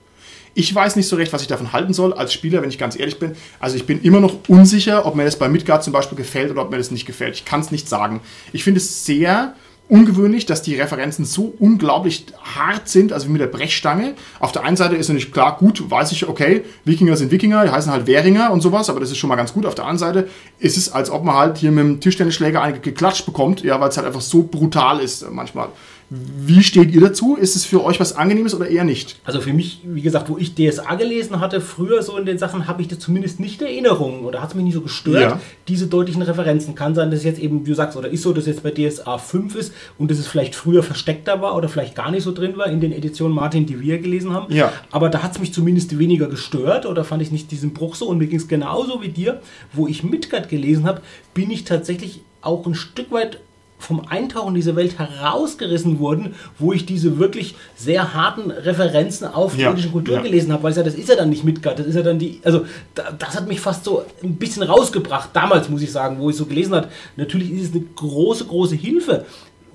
[0.54, 2.96] Ich weiß nicht so recht, was ich davon halten soll als Spieler, wenn ich ganz
[2.98, 3.32] ehrlich bin.
[3.58, 6.62] Also ich bin immer noch unsicher, ob mir das bei Midgard zum Beispiel gefällt oder
[6.62, 7.34] ob mir das nicht gefällt.
[7.34, 8.20] Ich kann es nicht sagen.
[8.52, 9.54] Ich finde es sehr
[9.88, 14.14] ungewöhnlich, dass die Referenzen so unglaublich hart sind, also wie mit der Brechstange.
[14.40, 17.70] Auf der einen Seite ist natürlich klar, gut, weiß ich, okay, Wikinger sind Wikinger, die
[17.70, 19.64] heißen halt Währinger und sowas, aber das ist schon mal ganz gut.
[19.64, 22.81] Auf der anderen Seite ist es, als ob man halt hier mit dem Tischtennisschläger eine
[22.81, 25.68] geklatscht bekommt, ja, weil es halt einfach so brutal ist manchmal.
[26.08, 27.34] Wie steht ihr dazu?
[27.34, 29.16] Ist es für euch was Angenehmes oder eher nicht?
[29.24, 32.68] Also für mich, wie gesagt, wo ich DSA gelesen hatte, früher so in den Sachen,
[32.68, 35.40] habe ich das zumindest nicht in Erinnerung oder hat es mich nicht so gestört, Ja.
[35.66, 36.76] diese deutlichen Referenzen.
[36.76, 39.18] Kann sein, dass jetzt eben, wie du sagst, oder ist so, dass jetzt bei DSA
[39.18, 42.56] 5 ist und dass es vielleicht früher versteckter war oder vielleicht gar nicht so drin
[42.56, 44.52] war in den Editionen Martin, die wir gelesen haben.
[44.54, 44.72] Ja.
[44.92, 48.06] Aber da hat es mich zumindest weniger gestört oder fand ich nicht diesen Bruch so
[48.06, 49.40] und mir ging es genauso wie dir,
[49.72, 51.00] wo ich Midgard gelesen habe,
[51.34, 53.40] bin ich tatsächlich auch ein Stück weit
[53.78, 59.54] vom Eintauchen in diese Welt herausgerissen wurden, wo ich diese wirklich sehr harten Referenzen auf
[59.54, 60.22] die Ja, irdische Kultur ja.
[60.22, 62.18] gelesen habe, weil ich sage, das ist ja dann nicht Midgard, das ist ja dann
[62.18, 66.18] die, also da, das hat mich fast so ein bisschen rausgebracht, damals muss ich sagen,
[66.18, 69.26] wo ich so gelesen habe, natürlich ist es eine große, große Hilfe,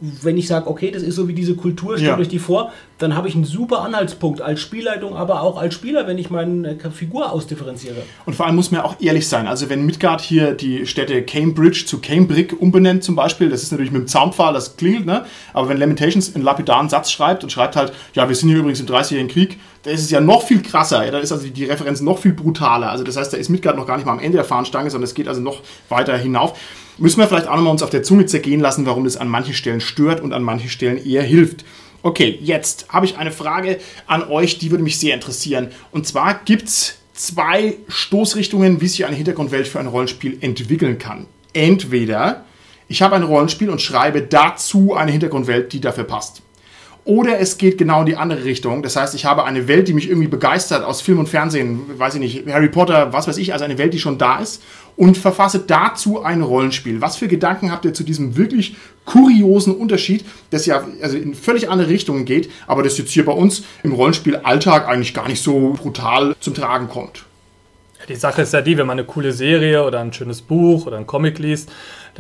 [0.02, 2.18] wenn ich sage, okay, das ist so wie diese Kultur, stellt Ja.
[2.18, 6.08] euch die vor, dann habe ich einen super Anhaltspunkt als Spielleitung, aber auch als Spieler,
[6.08, 7.96] wenn ich meine äh, Figur ausdifferenziere.
[8.26, 9.48] Und vor allem muss man auch ehrlich sein.
[9.48, 13.92] Also wenn Midgard hier die Städte Cambridge zu Cambridge umbenennt zum Beispiel, das ist natürlich
[13.92, 15.26] mit dem Zaunpfahl, das klingelt, ne?
[15.54, 18.80] Aber wenn Lamentations einen lapidaren Satz schreibt und schreibt halt, ja, wir sind hier übrigens
[18.80, 21.04] im 30-jährigen Krieg, da ist es ja noch viel krasser.
[21.06, 21.12] Ja?
[21.12, 22.92] Da ist also die Referenz noch viel brutaler.
[22.92, 25.06] Also das heißt, da ist Midgard noch gar nicht mal am Ende der Fahnenstange, sondern
[25.06, 26.54] es geht also noch weiter hinauf.
[27.02, 29.56] Müssen wir vielleicht auch nochmal uns auf der Zunge zergehen lassen, warum das an manchen
[29.56, 31.66] Stellen stört und an manchen Stellen eher hilft.
[32.04, 35.72] Okay, jetzt habe ich eine Frage an euch, die würde mich sehr interessieren.
[35.90, 41.26] Und zwar gibt es zwei Stoßrichtungen, wie sich eine Hintergrundwelt für ein Rollenspiel entwickeln kann.
[41.54, 42.46] Entweder
[42.88, 46.44] ich habe ein Rollenspiel und schreibe dazu eine Hintergrundwelt, die dafür passt.
[47.04, 48.84] Oder es geht genau in die andere Richtung.
[48.84, 52.14] Das heißt, ich habe eine Welt, die mich irgendwie begeistert aus Film und Fernsehen, weiß
[52.16, 54.62] ich nicht, Harry Potter, was weiß ich, also eine Welt, die schon da ist
[54.98, 57.02] und verfasse dazu ein Rollenspiel.
[57.02, 61.70] Was für Gedanken habt ihr zu diesem wirklich kuriosen Unterschied, das ja also in völlig
[61.70, 65.74] andere Richtungen geht, aber das jetzt hier bei uns im Rollenspiel-Alltag eigentlich gar nicht so
[65.74, 67.26] brutal zum Tragen kommt?
[68.10, 70.98] Die Sache ist ja die, wenn man eine coole Serie oder ein schönes Buch oder
[70.98, 71.72] ein Comic liest,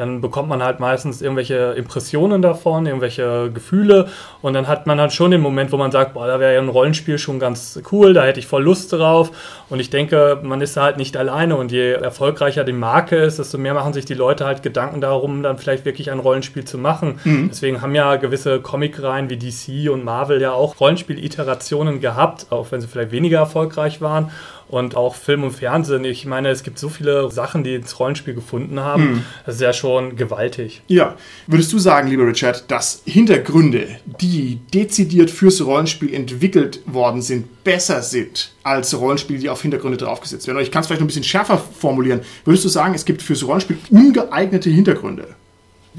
[0.02, 4.08] dann bekommt man halt meistens irgendwelche Impressionen davon, irgendwelche Gefühle
[4.42, 6.60] und dann hat man halt schon den Moment, wo man sagt, boah, da wäre ja
[6.60, 9.32] ein Rollenspiel schon ganz cool, da hätte ich voll Lust drauf
[9.70, 13.38] und ich denke, man ist da halt nicht alleine und je erfolgreicher die Marke ist,
[13.38, 16.80] desto mehr machen sich die Leute halt Gedanken darum, dann vielleicht wirklich ein Rollenspiel zu
[16.80, 17.20] machen.
[17.24, 17.50] Mhm.
[17.50, 22.82] Deswegen haben ja gewisse Comicreihen wie DC und Marvel ja auch Rollenspiel-Iterationen gehabt, auch wenn
[22.82, 24.32] sie vielleicht weniger erfolgreich waren
[24.72, 26.04] und auch Film und Fernsehen.
[26.06, 29.04] Ich meine, es gibt so viele Sachen, die ins Rollenspiel gefunden haben.
[29.04, 29.24] Hm.
[29.46, 30.82] Das ist ja schon gewaltig.
[30.88, 31.16] Ja.
[31.48, 38.02] Würdest du sagen, lieber Richard, dass Hintergründe, die dezidiert fürs Rollenspiel entwickelt worden sind, besser
[38.02, 40.58] sind als Rollenspiele, die auf Hintergründe draufgesetzt werden?
[40.58, 42.22] Oder ich kann es vielleicht noch ein bisschen schärfer formulieren.
[42.46, 45.36] Würdest du sagen, es gibt fürs Rollenspiel ungeeignete Hintergründe?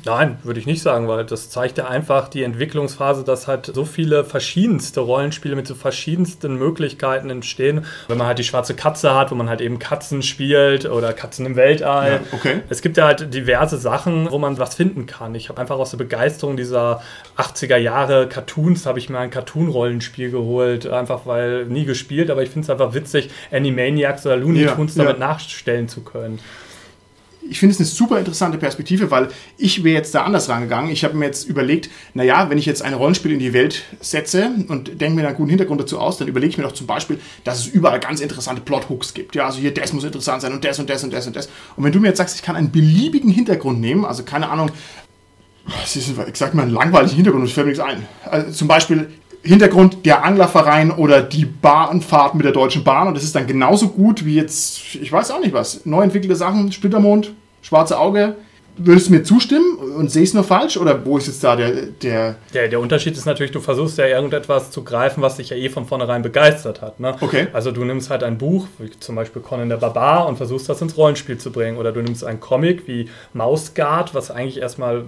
[0.05, 3.85] Nein, würde ich nicht sagen, weil das zeigt ja einfach die Entwicklungsphase, dass halt so
[3.85, 7.85] viele verschiedenste Rollenspiele mit so verschiedensten Möglichkeiten entstehen.
[8.09, 11.45] Wenn man halt die schwarze Katze hat, wo man halt eben Katzen spielt oder Katzen
[11.45, 12.13] im Weltall.
[12.13, 12.63] Ja, okay.
[12.71, 15.35] Es gibt ja halt diverse Sachen, wo man was finden kann.
[15.35, 17.03] Ich habe einfach aus der Begeisterung dieser
[17.37, 22.49] 80er Jahre Cartoons, habe ich mir ein Cartoon-Rollenspiel geholt, einfach weil nie gespielt, aber ich
[22.49, 25.27] finde es einfach witzig, Animaniacs oder Looney Tunes ja, damit ja.
[25.27, 26.39] nachstellen zu können
[27.53, 30.91] ich finde es eine super interessante Perspektive, weil ich wäre jetzt da anders rangegangen.
[30.91, 34.51] Ich habe mir jetzt überlegt, naja, wenn ich jetzt ein Rollenspiel in die Welt setze
[34.69, 37.21] und denke mir einen guten Hintergrund dazu aus, dann überlege ich mir doch zum Beispiel,
[37.45, 39.35] dass es überall ganz interessante Plothooks gibt.
[39.35, 41.51] Ja, also hier, das muss interessant sein und das und das und das und das.
[41.77, 44.71] Und wenn du mir jetzt sagst, ich kann einen beliebigen Hintergrund nehmen, also keine Ahnung,
[45.85, 48.07] ich sag mal einen langweiligen Hintergrund, es fällt mir nichts ein.
[48.25, 49.09] Also zum Beispiel,
[49.45, 53.89] Hintergrund der Anglerverein oder die Bahnfahrt mit der Deutschen Bahn und das ist dann genauso
[53.89, 58.37] gut wie jetzt, ich weiß auch nicht was, neu entwickelte Sachen, Splittermond, Schwarze Auge,
[58.77, 60.79] Würdest du mir zustimmen und sehe ich es nur falsch?
[60.79, 61.73] Oder wo ist jetzt da der,
[62.03, 62.37] der.
[62.55, 65.69] Der, der Unterschied ist natürlich, du versuchst ja irgendetwas zu greifen, was dich ja eh
[65.69, 66.99] von vornherein begeistert hat.
[66.99, 67.15] Ne?
[67.21, 67.49] Okay.
[67.53, 70.81] Also du nimmst halt ein Buch, wie zum Beispiel Conan der Barbar, und versuchst das
[70.81, 71.77] ins Rollenspiel zu bringen.
[71.77, 75.05] Oder du nimmst einen Comic wie Mausguard, was eigentlich erstmal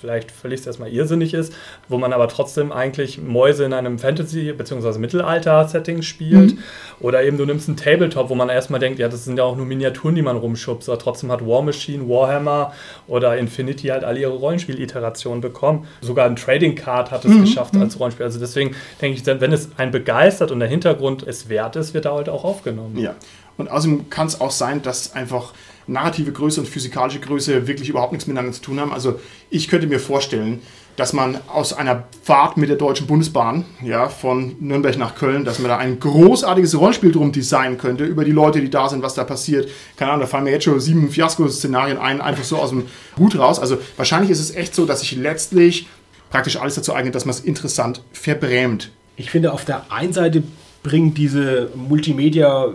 [0.00, 1.52] vielleicht völlig erstmal irrsinnig ist,
[1.88, 4.98] wo man aber trotzdem eigentlich Mäuse in einem Fantasy- bzw.
[4.98, 6.54] Mittelalter-Setting spielt.
[6.54, 6.58] Mhm.
[7.00, 9.56] Oder eben du nimmst einen Tabletop, wo man erstmal denkt, ja, das sind ja auch
[9.56, 10.88] nur Miniaturen, die man rumschubst.
[10.88, 12.72] Aber trotzdem hat War Machine, Warhammer
[13.06, 15.86] oder Infinity halt alle ihre Rollenspiel-Iterationen bekommen.
[16.00, 17.42] Sogar ein Trading Card hat es mhm.
[17.42, 18.24] geschafft als Rollenspiel.
[18.24, 22.04] Also deswegen denke ich, wenn es einen begeistert und der Hintergrund es wert ist, wird
[22.06, 22.98] er halt auch aufgenommen.
[22.98, 23.14] Ja.
[23.56, 25.52] Und außerdem kann es auch sein, dass einfach
[25.86, 28.92] narrative Größe und physikalische Größe wirklich überhaupt nichts miteinander zu tun haben.
[28.92, 29.20] Also
[29.50, 30.60] ich könnte mir vorstellen,
[30.96, 35.58] dass man aus einer Fahrt mit der Deutschen Bundesbahn, ja, von Nürnberg nach Köln, dass
[35.58, 39.14] man da ein großartiges Rollenspiel drum designen könnte, über die Leute, die da sind, was
[39.14, 39.68] da passiert.
[39.96, 42.84] Keine Ahnung, da fallen mir jetzt schon sieben Fiasko-Szenarien ein, einfach so aus dem
[43.18, 43.58] Hut raus.
[43.58, 45.88] Also wahrscheinlich ist es echt so, dass sich letztlich
[46.30, 48.90] praktisch alles dazu eignet, dass man es interessant verbrämt.
[49.16, 50.42] Ich finde, auf der einen Seite
[50.82, 52.68] bringt diese Multimedia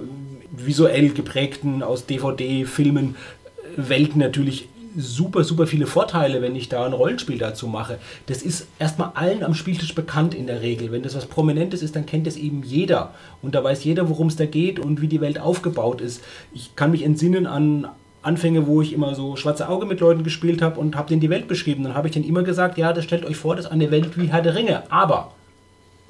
[0.51, 3.15] visuell geprägten, aus DVD-Filmen
[3.75, 7.99] Welten natürlich super, super viele Vorteile, wenn ich da ein Rollenspiel dazu mache.
[8.25, 10.91] Das ist erstmal allen am Spieltisch bekannt in der Regel.
[10.91, 13.13] Wenn das was Prominentes ist, dann kennt das eben jeder.
[13.41, 16.23] Und da weiß jeder, worum es da geht und wie die Welt aufgebaut ist.
[16.53, 17.88] Ich kann mich entsinnen an
[18.21, 21.29] Anfänge, wo ich immer so schwarze Auge mit Leuten gespielt habe und habe denen die
[21.29, 21.83] Welt beschrieben.
[21.83, 24.17] Dann habe ich denen immer gesagt, ja, das stellt euch vor, das ist eine Welt
[24.17, 24.83] wie Herr der Ringe.
[24.91, 25.33] Aber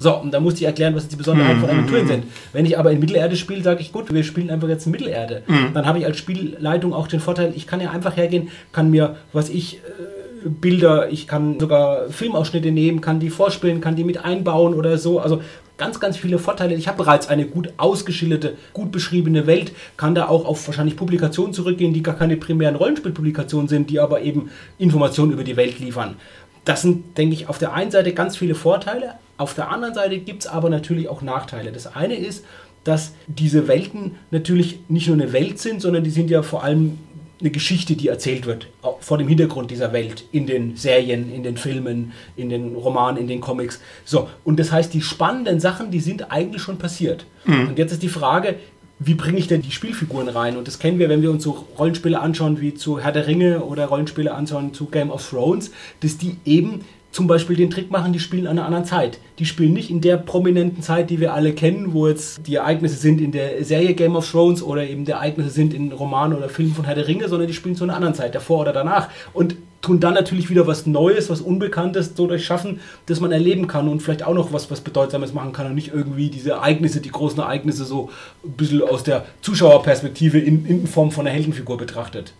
[0.02, 1.60] so, und da musste ich erklären, was die Besonderheiten mhm.
[1.60, 2.24] von Aventuren sind.
[2.54, 5.42] Wenn ich aber in Mittelerde spiele, sage ich, gut, wir spielen einfach jetzt in Mittelerde.
[5.46, 5.74] Mhm.
[5.74, 9.16] Dann habe ich als Spielleitung auch den Vorteil, ich kann ja einfach hergehen, kann mir,
[9.34, 14.24] was ich, äh, Bilder, ich kann sogar Filmausschnitte nehmen, kann die vorspielen, kann die mit
[14.24, 15.20] einbauen oder so.
[15.20, 15.42] Also
[15.76, 16.74] ganz, ganz viele Vorteile.
[16.76, 21.52] Ich habe bereits eine gut ausgeschilderte, gut beschriebene Welt, kann da auch auf wahrscheinlich Publikationen
[21.52, 26.16] zurückgehen, die gar keine primären Rollenspielpublikationen sind, die aber eben Informationen über die Welt liefern.
[26.64, 30.18] Das sind, denke ich, auf der einen Seite ganz viele Vorteile, auf der anderen Seite
[30.18, 31.72] gibt es aber natürlich auch Nachteile.
[31.72, 32.44] Das eine ist,
[32.84, 36.98] dass diese Welten natürlich nicht nur eine Welt sind, sondern die sind ja vor allem
[37.40, 38.66] eine Geschichte, die erzählt wird,
[39.00, 43.28] vor dem Hintergrund dieser Welt, in den Serien, in den Filmen, in den Romanen, in
[43.28, 43.80] den Comics.
[44.04, 47.24] So, und das heißt, die spannenden Sachen, die sind eigentlich schon passiert.
[47.46, 47.68] Mhm.
[47.68, 48.56] Und jetzt ist die Frage,
[48.98, 50.58] wie bringe ich denn die Spielfiguren rein?
[50.58, 53.64] Und das kennen wir, wenn wir uns so Rollenspiele anschauen wie zu Herr der Ringe
[53.64, 58.12] oder Rollenspiele anschauen zu Game of Thrones, dass die eben zum Beispiel den Trick machen,
[58.12, 59.18] die spielen an einer anderen Zeit.
[59.38, 62.96] Die spielen nicht in der prominenten Zeit, die wir alle kennen, wo jetzt die Ereignisse
[62.96, 66.48] sind in der Serie Game of Thrones oder eben die Ereignisse sind in Romanen oder
[66.48, 69.08] Filmen von Herr der Ringe, sondern die spielen zu einer anderen Zeit, davor oder danach.
[69.32, 73.88] Und tun dann natürlich wieder was Neues, was Unbekanntes so durchschaffen, dass man erleben kann
[73.88, 77.10] und vielleicht auch noch was, was Bedeutsames machen kann und nicht irgendwie diese Ereignisse, die
[77.10, 78.10] großen Ereignisse so
[78.44, 82.34] ein bisschen aus der Zuschauerperspektive in, in Form von einer Heldenfigur betrachtet.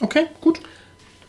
[0.00, 0.60] Okay, gut.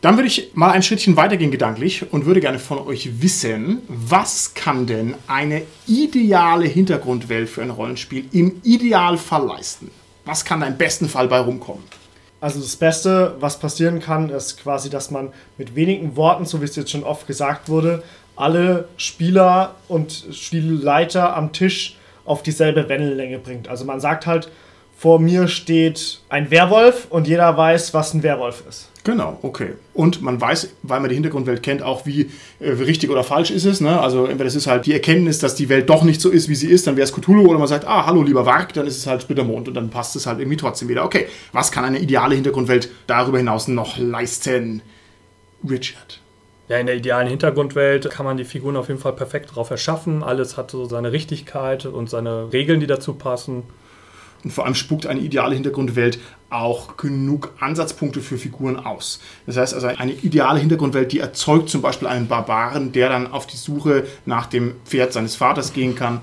[0.06, 4.54] Dann würde ich mal ein Schrittchen weitergehen gedanklich und würde gerne von euch wissen, was
[4.54, 9.90] kann denn eine ideale Hintergrundwelt für ein Rollenspiel im Idealfall leisten?
[10.24, 11.84] Was kann da im besten Fall bei rumkommen?
[12.40, 16.66] Also das Beste, was passieren kann, ist quasi, dass man mit wenigen Worten, so wie
[16.66, 18.04] es jetzt schon oft gesagt wurde,
[18.36, 23.68] alle Spieler und Spielleiter am Tisch auf dieselbe Wellenlänge bringt.
[23.70, 24.52] Also man sagt halt,
[24.98, 28.90] vor mir steht ein Werwolf und jeder weiß, was ein Werwolf ist.
[29.04, 29.74] Genau, okay.
[29.94, 33.66] Und man weiß, weil man die Hintergrundwelt kennt, auch wie, äh, richtig oder falsch ist
[33.66, 33.80] es.
[33.80, 34.00] Ne?
[34.00, 36.56] Also entweder es ist halt die Erkenntnis, dass die Welt doch nicht so ist, wie
[36.56, 38.98] sie ist, dann wäre es Cthulhu, oder man sagt, ah, hallo lieber Warg, dann ist
[38.98, 41.04] es halt Splittermond und dann passt es halt irgendwie trotzdem wieder.
[41.04, 44.82] Okay, was kann eine ideale Hintergrundwelt darüber hinaus noch leisten?
[45.70, 46.22] Richard.
[46.68, 50.24] Ja, in der idealen Hintergrundwelt kann man die Figuren auf jeden Fall perfekt drauf erschaffen.
[50.24, 53.64] Alles hat so seine Richtigkeit und seine Regeln, die dazu passen.
[54.46, 56.20] Und vor allem spuckt eine ideale Hintergrundwelt
[56.52, 59.20] auch genug Ansatzpunkte für Figuren aus.
[59.48, 63.48] Das heißt also, eine ideale Hintergrundwelt, die erzeugt zum Beispiel einen Barbaren, der dann auf
[63.48, 66.22] die Suche nach dem Pferd seines Vaters gehen kann.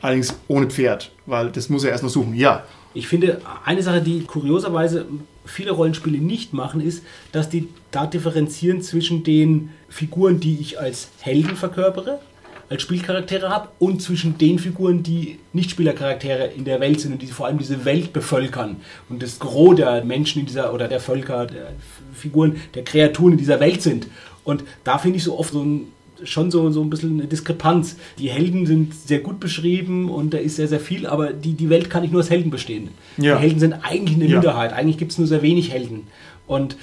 [0.00, 2.36] Allerdings ohne Pferd, weil das muss er erst noch suchen.
[2.36, 2.62] Ja.
[2.94, 5.06] Ich finde, eine Sache, die kurioserweise
[5.44, 11.08] viele Rollenspiele nicht machen, ist, dass die da differenzieren zwischen den Figuren, die ich als
[11.22, 12.20] Helden verkörpere
[12.70, 17.26] als Spielcharaktere habe und zwischen den Figuren, die Nicht-Spielercharaktere in der Welt sind und die
[17.26, 18.76] vor allem diese Welt bevölkern.
[19.08, 21.72] Und das Gros der Menschen in dieser oder der Völker, der
[22.12, 24.06] Figuren, der Kreaturen in dieser Welt sind.
[24.44, 25.92] Und da finde ich so oft so ein
[26.24, 27.96] schon so, so ein bisschen eine Diskrepanz.
[28.18, 31.70] Die Helden sind sehr gut beschrieben und da ist sehr, sehr viel, aber die, die
[31.70, 32.88] Welt kann nicht nur aus Helden bestehen.
[33.18, 33.36] Ja.
[33.36, 34.36] Die Helden sind eigentlich eine Ja.
[34.40, 34.72] Minderheit.
[34.72, 36.08] Eigentlich gibt es nur sehr wenig Helden.
[36.48, 36.76] Und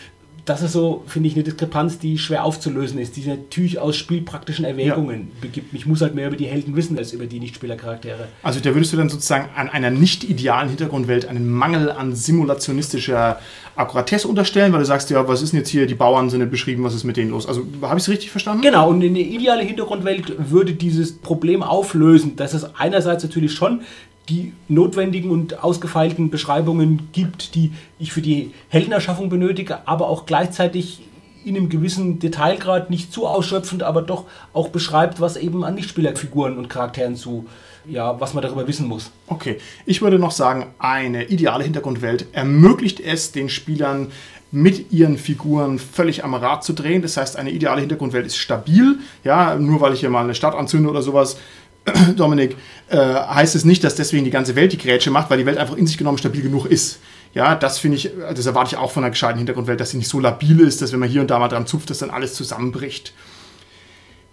[0.46, 4.64] das ist so, finde ich, eine Diskrepanz, die schwer aufzulösen ist, die natürlich aus spielpraktischen
[4.64, 5.74] Erwägungen begibt.
[5.74, 8.28] Ich muss halt mehr über die Helden wissen als über die Nichtspielercharaktere.
[8.44, 13.40] Also da würdest du dann sozusagen an einer nicht idealen Hintergrundwelt einen Mangel an simulationistischer
[13.76, 16.52] Akkuratesse unterstellen, weil du sagst, ja, was ist denn jetzt hier, die Bauern sind nicht
[16.52, 17.48] beschrieben, was ist mit denen los?
[17.48, 18.62] Also habe ich es richtig verstanden?
[18.62, 23.82] Genau, und eine ideale Hintergrundwelt würde dieses Problem auflösen, dass es einerseits natürlich schon
[24.30, 31.02] die notwendigen und ausgefeilten Beschreibungen gibt, die ich für die Heldenerschaffung benötige, aber auch gleichzeitig
[31.44, 36.58] in einem gewissen Detailgrad nicht zu ausschöpfend, aber doch auch beschreibt, was eben an Nichtspielerfiguren
[36.58, 37.46] und Charakteren zu,
[37.88, 39.12] ja, was man darüber wissen muss.
[39.28, 44.12] Okay, ich würde noch sagen, eine ideale Hintergrundwelt ermöglicht es den Spielern,
[44.56, 47.02] mit ihren Figuren völlig am Rad zu drehen.
[47.02, 49.00] Das heißt, eine ideale Hintergrundwelt ist stabil.
[49.26, 51.38] Ja, nur weil ich hier mal eine Stadt anzünde oder sowas,
[52.16, 52.56] Dominik,
[52.90, 55.58] äh, heißt es nicht, dass deswegen die ganze Welt die Grätsche macht, weil die Welt
[55.58, 57.00] einfach in sich genommen stabil genug ist.
[57.34, 60.10] Ja, das finde ich, das erwarte ich auch von einer gescheiten Hintergrundwelt, dass sie nicht
[60.10, 62.34] so labil ist, dass wenn man hier und da mal dran zupft, dass dann alles
[62.34, 63.14] zusammenbricht.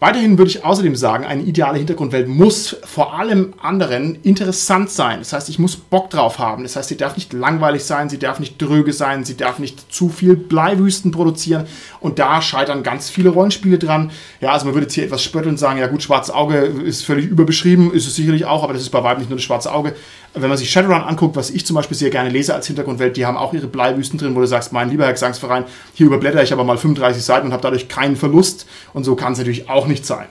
[0.03, 5.21] Weiterhin würde ich außerdem sagen, eine ideale Hintergrundwelt muss vor allem anderen interessant sein.
[5.21, 6.65] Das heißt, ich muss Bock drauf haben.
[6.65, 9.95] Das heißt, sie darf nicht langweilig sein, sie darf nicht dröge sein, sie darf nicht
[9.95, 11.67] zu viel Bleiwüsten produzieren.
[12.01, 14.11] Und da scheitern ganz viele Rollenspiele dran.
[14.41, 17.05] Ja, also man würde jetzt hier etwas spötteln und sagen, ja gut, schwarzes Auge ist
[17.05, 19.73] völlig überbeschrieben, ist es sicherlich auch, aber das ist bei weitem nicht nur das schwarze
[19.73, 19.95] Auge.
[20.35, 23.27] Wenn man sich Shadowrun anguckt, was ich zum Beispiel sehr gerne lese als Hintergrundwelt, die
[23.27, 26.53] haben auch ihre Bleiwüsten drin, wo du sagst, mein lieber Herr Gesangsverein, hier überblätter ich
[26.53, 28.67] aber mal 35 Seiten und habe dadurch keinen Verlust.
[28.95, 30.27] Und so kann es natürlich auch nicht sein.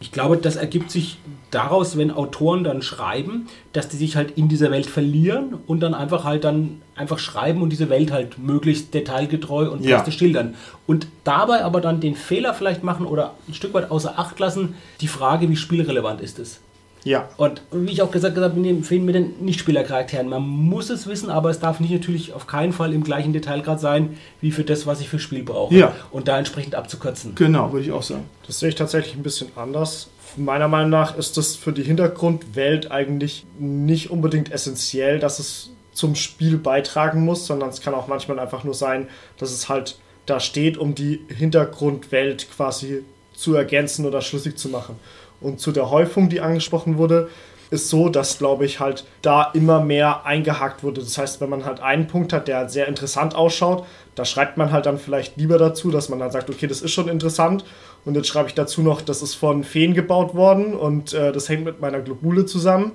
[0.00, 1.18] Ich glaube, das ergibt sich
[1.52, 5.94] daraus, wenn Autoren dann schreiben, dass die sich halt in dieser Welt verlieren und dann
[5.94, 10.04] einfach halt dann einfach schreiben und diese Welt halt möglichst detailgetreu und Ja.
[10.10, 10.54] schildern.
[10.86, 14.74] Und dabei aber dann den Fehler vielleicht machen oder ein Stück weit außer Acht lassen,
[15.00, 16.60] die Frage, wie spielrelevant ist es?
[17.04, 17.28] Ja.
[17.36, 20.28] Und wie ich auch gesagt habe, Film mit den Nichtspielercharakteren.
[20.28, 23.80] Man muss es wissen, aber es darf nicht natürlich auf keinen Fall im gleichen Detailgrad
[23.80, 25.74] sein, wie für das, was ich für Spiel brauche.
[25.74, 25.94] Ja.
[26.10, 27.34] Und da entsprechend abzukürzen.
[27.34, 28.24] Genau, würde ich auch sagen.
[28.46, 30.10] Das sehe ich tatsächlich ein bisschen anders.
[30.36, 36.14] Meiner Meinung nach ist das für die Hintergrundwelt eigentlich nicht unbedingt essentiell, dass es zum
[36.14, 40.40] Spiel beitragen muss, sondern es kann auch manchmal einfach nur sein, dass es halt da
[40.40, 43.02] steht, um die Hintergrundwelt quasi
[43.34, 44.96] zu ergänzen oder schlüssig zu machen.
[45.42, 47.28] Und zu der Häufung, die angesprochen wurde,
[47.72, 51.00] ist so, dass, glaube ich, halt da immer mehr eingehakt wurde.
[51.00, 54.58] Das heißt, wenn man halt einen Punkt hat, der halt sehr interessant ausschaut, da schreibt
[54.58, 57.64] man halt dann vielleicht lieber dazu, dass man dann sagt, okay, das ist schon interessant.
[58.04, 61.48] Und jetzt schreibe ich dazu noch, das ist von Feen gebaut worden und äh, das
[61.48, 62.92] hängt mit meiner Globule zusammen.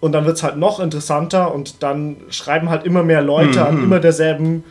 [0.00, 3.82] Und dann wird es halt noch interessanter und dann schreiben halt immer mehr Leute an
[3.82, 4.62] immer derselben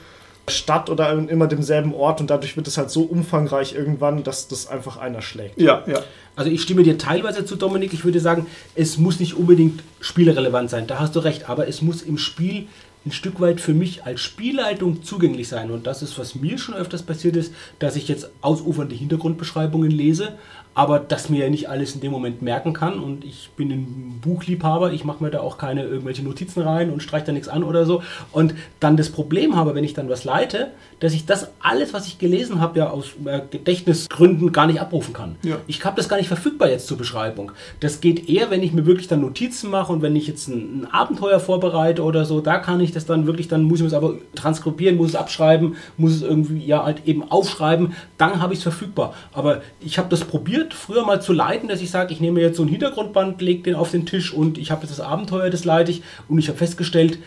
[0.50, 4.68] Stadt oder immer demselben Ort und dadurch wird es halt so umfangreich irgendwann, dass das
[4.68, 5.60] einfach einer schlägt.
[5.60, 6.02] Ja, ja.
[6.38, 7.94] Also ich stimme dir teilweise zu, Dominik.
[7.94, 10.88] Ich würde sagen, es muss nicht unbedingt spielrelevant sein.
[10.88, 11.50] Da hast du recht.
[11.50, 12.68] Aber es muss im Spiel
[13.06, 15.72] ein Stück weit für mich als Spielleitung zugänglich sein.
[15.72, 20.34] Und das ist, was mir schon öfters passiert ist, dass ich jetzt ausufernde Hintergrundbeschreibungen lese,
[20.78, 23.00] aber das mir ja nicht alles in dem Moment merken kann.
[23.00, 27.02] Und ich bin ein Buchliebhaber, ich mache mir da auch keine irgendwelche Notizen rein und
[27.02, 28.04] streiche da nichts an oder so.
[28.32, 30.68] Und dann das Problem habe, wenn ich dann was leite,
[31.00, 35.16] dass ich das alles, was ich gelesen habe, ja aus äh, Gedächtnisgründen gar nicht abrufen
[35.16, 35.38] kann.
[35.42, 35.58] Ja.
[35.66, 37.54] Ich habe das gar nicht verfügbar jetzt zur Beschreibung.
[37.80, 40.82] Das geht eher, wenn ich mir wirklich dann Notizen mache und wenn ich jetzt ein,
[40.82, 43.94] ein Abenteuer vorbereite oder so, da kann ich das dann wirklich, dann muss ich es
[43.94, 48.60] aber transkribieren, muss es abschreiben, muss es irgendwie ja halt eben aufschreiben, dann habe ich
[48.60, 49.16] es verfügbar.
[49.34, 52.58] Aber ich habe das probiert, früher mal zu leiten, dass ich sage, ich nehme jetzt
[52.58, 55.66] so ein Hintergrundband, lege den auf den Tisch und ich habe jetzt das Abenteuer, das
[55.66, 57.20] leite ich und ich habe festgestellt,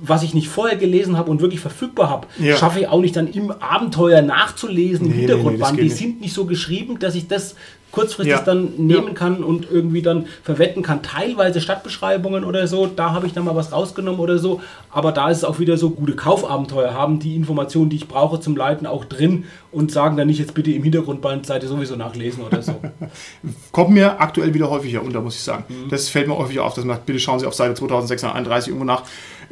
[0.00, 2.56] was ich nicht vorher gelesen habe und wirklich verfügbar habe, Ja.
[2.56, 5.80] schaffe ich auch nicht dann im Abenteuer nachzulesen, im Nee, nee, nee, Hintergrundband.
[5.80, 7.56] Die sind nicht so geschrieben, dass ich das
[7.92, 8.40] kurzfristig Ja.
[8.42, 11.02] dann nehmen kann und irgendwie dann verwenden kann.
[11.02, 14.60] Teilweise Stadtbeschreibungen oder so, da habe ich dann mal was rausgenommen oder so.
[14.90, 18.40] Aber da ist es auch wieder so, gute Kaufabenteuer haben die Informationen, die ich brauche
[18.40, 22.42] zum Leiten auch drin und sagen dann nicht, jetzt bitte im Hintergrundband Seite sowieso nachlesen
[22.44, 22.74] oder so.
[23.72, 25.64] Kommt mir aktuell wieder häufiger unter, muss ich sagen.
[25.68, 25.88] Mhm.
[25.90, 28.84] Das fällt mir häufiger auf, dass man sagt, bitte schauen Sie auf Seite 2631 irgendwo
[28.84, 29.02] nach.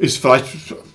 [0.01, 0.45] Ist vielleicht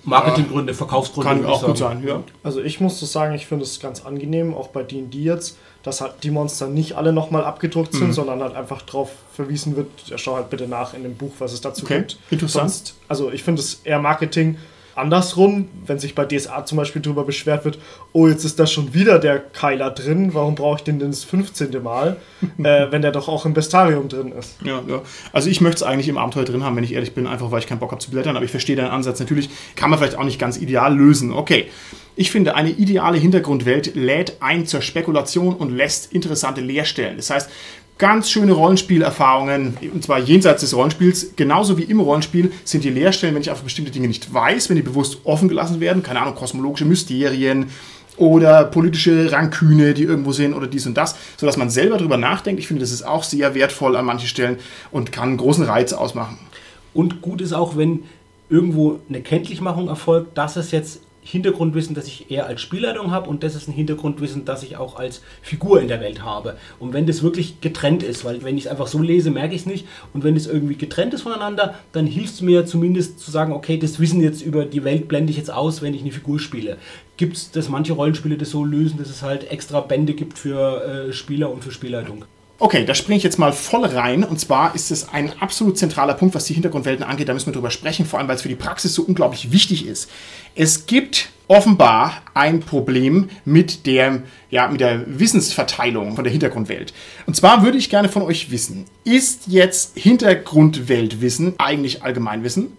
[0.03, 1.29] Marketinggründe, Verkaufsgründe.
[1.43, 2.21] kann auch gut sein, ja.
[2.43, 6.01] Also ich muss so sagen, ich finde es ganz angenehm, auch bei D&D jetzt, dass
[6.01, 7.97] halt die Monster nicht alle nochmal abgedruckt Mhm.
[7.99, 11.31] sind, sondern halt einfach darauf verwiesen wird, ja, schau halt bitte nach in dem Buch,
[11.39, 12.17] was es dazu Okay, gibt.
[12.31, 12.69] interessant.
[12.69, 14.57] Sonst, also ich finde es eher Marketing
[14.97, 17.79] andersrum, wenn sich bei DSA zum Beispiel darüber beschwert wird,
[18.13, 21.23] oh, jetzt ist da schon wieder der Keiler drin, warum brauche ich den denn das
[21.23, 21.81] 15.
[21.83, 22.17] Mal,
[22.57, 24.57] äh, wenn der doch auch im Bestarium drin ist.
[24.63, 25.01] Ja, ja.
[25.33, 27.59] Also ich möchte es eigentlich im Abenteuer drin haben, wenn ich ehrlich bin, einfach weil
[27.59, 29.19] ich keinen Bock habe zu blättern, aber ich verstehe deinen Ansatz.
[29.19, 31.31] Natürlich kann man vielleicht auch nicht ganz ideal lösen.
[31.31, 31.67] Okay.
[32.19, 37.15] Ich finde, eine ideale Hintergrundwelt lädt ein zur Spekulation und lässt interessante Leerstellen.
[37.17, 37.47] Das heißt,
[37.97, 43.35] ganz schöne Rollenspielerfahrungen, und zwar jenseits des Rollenspiels, genauso wie im Rollenspiel, sind die Leerstellen,
[43.35, 46.35] wenn ich einfach bestimmte Dinge nicht weiß, wenn die bewusst offen gelassen werden, keine Ahnung,
[46.35, 47.67] kosmologische Mysterien,
[48.17, 52.59] oder politische Ranküne, die irgendwo sind oder dies und das, sodass man selber drüber nachdenkt.
[52.59, 54.57] Ich finde, das ist auch sehr wertvoll an manchen Stellen
[54.91, 56.37] und kann einen großen Reiz ausmachen.
[56.93, 58.03] Und gut ist auch, wenn
[58.49, 63.43] irgendwo eine Kenntlichmachung erfolgt, dass es jetzt Hintergrundwissen, das ich eher als Spielleitung habe und
[63.43, 66.55] das ist ein Hintergrundwissen, das ich auch als Figur in der Welt habe.
[66.79, 69.61] Und wenn das wirklich getrennt ist, weil wenn ich es einfach so lese, merke ich
[69.61, 69.85] es nicht.
[70.13, 73.77] Und wenn es irgendwie getrennt ist voneinander, dann hilft es mir zumindest zu sagen, okay,
[73.77, 76.77] das Wissen jetzt über die Welt blende ich jetzt aus, wenn ich eine Figur spiele.
[77.17, 81.09] Gibt es, dass manche Rollenspiele das so lösen, dass es halt extra Bände gibt für
[81.09, 82.23] äh, Spieler und für Spielleitung?
[82.59, 84.23] Okay, da springe ich jetzt mal voll rein.
[84.23, 87.29] Und zwar ist es ein absolut zentraler Punkt, was die Hintergrundwelten angeht.
[87.29, 89.85] Da müssen wir drüber sprechen, vor allem weil es für die Praxis so unglaublich wichtig
[89.85, 90.09] ist.
[90.55, 96.93] Es gibt offenbar ein Problem mit der, ja, mit der Wissensverteilung von der Hintergrundwelt.
[97.27, 102.75] Und zwar würde ich gerne von euch wissen, ist jetzt Hintergrundweltwissen eigentlich Allgemeinwissen?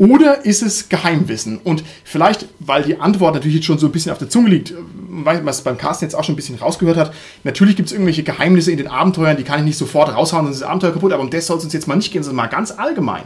[0.00, 1.58] Oder ist es Geheimwissen?
[1.62, 4.72] Und vielleicht, weil die Antwort natürlich jetzt schon so ein bisschen auf der Zunge liegt,
[5.10, 7.12] weil man es beim Carsten jetzt auch schon ein bisschen rausgehört hat,
[7.44, 10.56] natürlich gibt es irgendwelche Geheimnisse in den Abenteuern, die kann ich nicht sofort raushauen, sonst
[10.56, 12.46] ist das Abenteuer kaputt, aber um das soll es uns jetzt mal nicht gehen, sondern
[12.46, 13.24] mal ganz allgemein.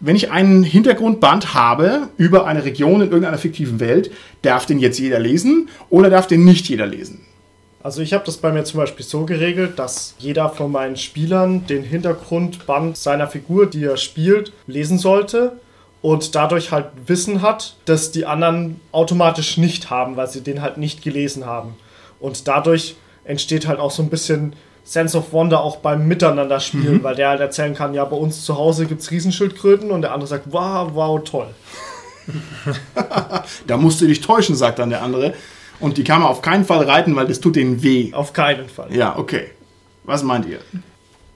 [0.00, 4.10] Wenn ich einen Hintergrundband habe über eine Region in irgendeiner fiktiven Welt,
[4.40, 7.26] darf den jetzt jeder lesen oder darf den nicht jeder lesen?
[7.82, 11.66] Also ich habe das bei mir zum Beispiel so geregelt, dass jeder von meinen Spielern
[11.66, 15.60] den Hintergrundband seiner Figur, die er spielt, lesen sollte
[16.02, 20.78] und dadurch halt Wissen hat, das die anderen automatisch nicht haben, weil sie den halt
[20.78, 21.74] nicht gelesen haben.
[22.20, 27.02] Und dadurch entsteht halt auch so ein bisschen Sense of Wonder auch beim Miteinander spielen,
[27.02, 30.12] weil der halt erzählen kann, ja, bei uns zu Hause gibt es Riesenschildkröten und der
[30.12, 31.48] andere sagt, wow, wow, toll.
[33.66, 35.34] Da musst du dich täuschen, sagt dann der andere.
[35.80, 38.12] Und die kann man auf keinen Fall reiten, weil das tut denen weh.
[38.14, 38.94] Auf keinen Fall.
[38.94, 39.50] Ja, okay.
[40.04, 40.60] Was meint ihr?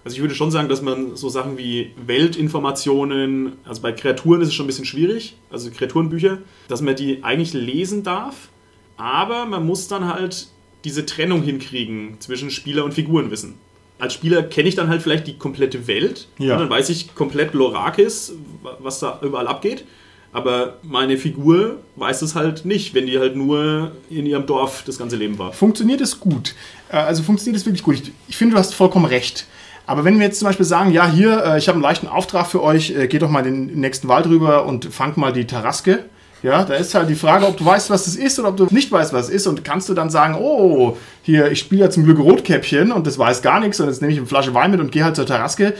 [0.05, 4.48] Also ich würde schon sagen, dass man so Sachen wie Weltinformationen, also bei Kreaturen ist
[4.48, 6.38] es schon ein bisschen schwierig, also Kreaturenbücher,
[6.68, 8.48] dass man die eigentlich lesen darf,
[8.96, 10.48] aber man muss dann halt
[10.84, 13.55] diese Trennung hinkriegen zwischen Spieler und Figurenwissen.
[13.98, 16.55] Als Spieler kenne ich dann halt vielleicht die komplette Welt Ja.
[16.55, 18.32] und dann weiß ich komplett Lorakis,
[18.78, 19.84] was da überall abgeht.
[20.32, 24.96] Aber meine Figur weiß es halt nicht, wenn die halt nur in ihrem Dorf das
[24.96, 25.53] ganze Leben war.
[25.53, 26.55] Funktioniert es gut?
[26.88, 27.96] Äh, Also funktioniert es wirklich gut?
[27.96, 29.46] Ich, ich finde, du hast vollkommen recht.
[29.91, 32.47] Aber wenn wir jetzt zum Beispiel sagen, ja, hier, äh, ich habe einen leichten Auftrag
[32.47, 36.05] für euch, äh, geht doch mal den nächsten Wald rüber und fangt mal die Taraske.
[36.45, 38.68] Ja, da ist halt die Frage, ob du weißt, was das ist oder ob du
[38.70, 39.47] nicht weißt, was es ist.
[39.49, 43.18] Und kannst du dann sagen, oh, hier, ich spiele ja zum Glück Rotkäppchen und das
[43.18, 45.26] weiß gar nichts und jetzt nehme ich eine Flasche Wein mit und gehe halt zur
[45.26, 45.74] Taraske.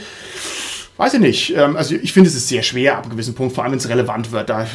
[0.97, 1.55] Weiß ich nicht.
[1.55, 3.79] Ähm, Also ich finde, es ist sehr schwer ab einem gewissen Punkt, vor allem wenn
[3.79, 4.49] es relevant wird.
[4.49, 4.67] Da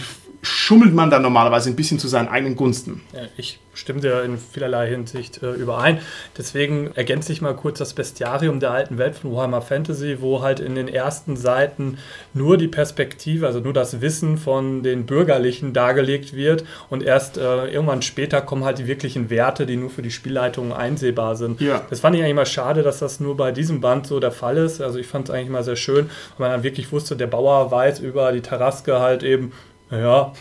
[0.47, 3.03] schummelt man dann normalerweise ein bisschen zu seinen eigenen Gunsten.
[3.13, 5.99] Ja, ich stimme dir in vielerlei Hinsicht äh, überein.
[6.39, 10.61] Deswegen ergänze ich mal kurz das Bestiarium der alten Welt von Warhammer Fantasy, wo halt
[10.61, 11.99] in den ersten Seiten
[12.33, 17.67] nur die Perspektive, also nur das Wissen von den Bürgerlichen dargelegt wird und erst äh,
[17.67, 21.61] irgendwann später kommen halt die wirklichen Werte, die nur für die Spielleitung einsehbar sind.
[21.61, 21.85] Ja.
[21.91, 24.57] Das fand ich eigentlich mal schade, dass das nur bei diesem Band so der Fall
[24.57, 24.81] ist.
[24.81, 27.71] Also ich fand es eigentlich mal sehr schön, weil man dann wirklich wusste, der Bauer
[27.71, 29.53] weiß über die Taraske halt eben,
[29.91, 30.33] naja,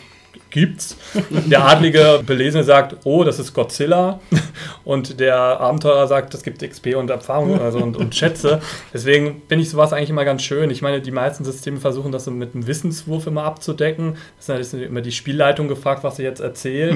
[0.50, 0.98] gibt's.
[1.32, 4.20] Der adlige Belesene sagt, oh, das ist Godzilla.
[4.84, 8.62] Und der Abenteurer sagt, das gibt XP und Erfahrung also und, und Schätze.
[8.94, 10.70] Deswegen finde ich sowas eigentlich immer ganz schön.
[10.70, 14.18] Ich meine, die meisten Systeme versuchen das mit einem Wissenswurf immer abzudecken.
[14.38, 16.96] Das ist immer die Spielleitung gefragt, was sie jetzt erzählt.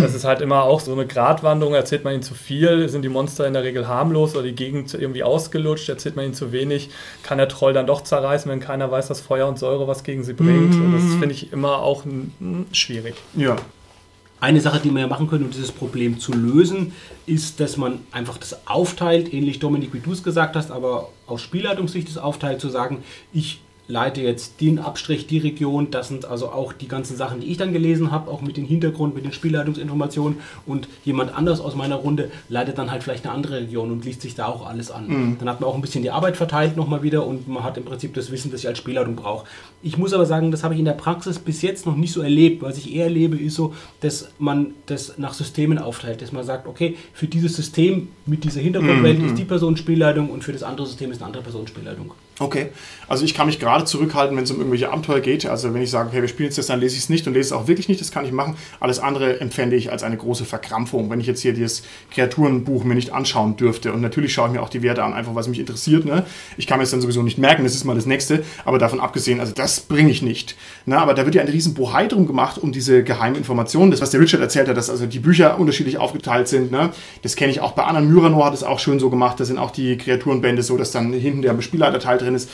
[0.00, 1.74] Das ist halt immer auch so eine Gratwanderung.
[1.74, 4.92] Erzählt man ihnen zu viel, sind die Monster in der Regel harmlos oder die Gegend
[4.94, 5.88] irgendwie ausgelutscht.
[5.88, 6.90] Erzählt man ihnen zu wenig,
[7.22, 10.24] kann der Troll dann doch zerreißen, wenn keiner weiß, dass Feuer und Säure was gegen
[10.24, 10.74] sie bringt.
[10.74, 12.04] Und das finde ich immer auch
[12.72, 13.14] schwierig.
[13.34, 13.56] Ja.
[14.38, 16.92] Eine Sache, die wir ja machen können, um dieses Problem zu lösen,
[17.24, 21.40] ist, dass man einfach das aufteilt, ähnlich Dominik, wie du es gesagt hast, aber aus
[21.40, 23.02] Spielleitungssicht das aufteilt, zu sagen,
[23.32, 27.46] ich leite jetzt den Abstrich, die Region, das sind also auch die ganzen Sachen, die
[27.46, 31.74] ich dann gelesen habe, auch mit dem Hintergrund, mit den Spielleitungsinformationen und jemand anders aus
[31.74, 34.90] meiner Runde leitet dann halt vielleicht eine andere Region und liest sich da auch alles
[34.90, 35.36] an.
[35.38, 37.84] Dann hat man auch ein bisschen die Arbeit verteilt nochmal wieder und man hat im
[37.84, 39.46] Prinzip das Wissen, das ich als Spielleitung brauche.
[39.82, 42.22] Ich muss aber sagen, das habe ich in der Praxis bis jetzt noch nicht so
[42.22, 42.62] erlebt.
[42.62, 46.66] Was ich eher erlebe, ist so, dass man das nach Systemen aufteilt, dass man sagt,
[46.66, 50.86] okay, für dieses System mit dieser Hintergrundwelt ist die Person Spielleitung und für das andere
[50.86, 52.10] System ist eine andere Person Spielleitung.
[52.38, 52.66] Okay,
[53.08, 55.46] also ich kann mich gerade zurückhalten, wenn es um irgendwelche Abenteuer geht.
[55.46, 57.32] Also wenn ich sage, okay, wir spielen jetzt das, dann lese ich es nicht und
[57.32, 58.56] lese es auch wirklich nicht, das kann ich machen.
[58.78, 62.94] Alles andere empfände ich als eine große Verkrampfung, wenn ich jetzt hier dieses Kreaturenbuch mir
[62.94, 63.90] nicht anschauen dürfte.
[63.90, 66.04] Und natürlich schaue ich mir auch die Werte an, einfach was mich interessiert.
[66.04, 66.26] Ne?
[66.58, 69.00] Ich kann mir es dann sowieso nicht merken, das ist mal das nächste, aber davon
[69.00, 70.54] abgesehen, also das bringe ich nicht.
[70.84, 70.98] Ne?
[70.98, 73.92] Aber da wird ja ein riesen Bohai drum gemacht, um diese geheimen Informationen.
[73.92, 76.70] Das, was der Richard erzählt hat, dass also die Bücher unterschiedlich aufgeteilt sind.
[76.70, 76.90] Ne?
[77.22, 78.12] Das kenne ich auch bei anderen.
[78.12, 81.14] Myranor hat es auch schön so gemacht, da sind auch die Kreaturenbände so, dass dann
[81.14, 82.50] hinten der Spielleiterteil drin ist.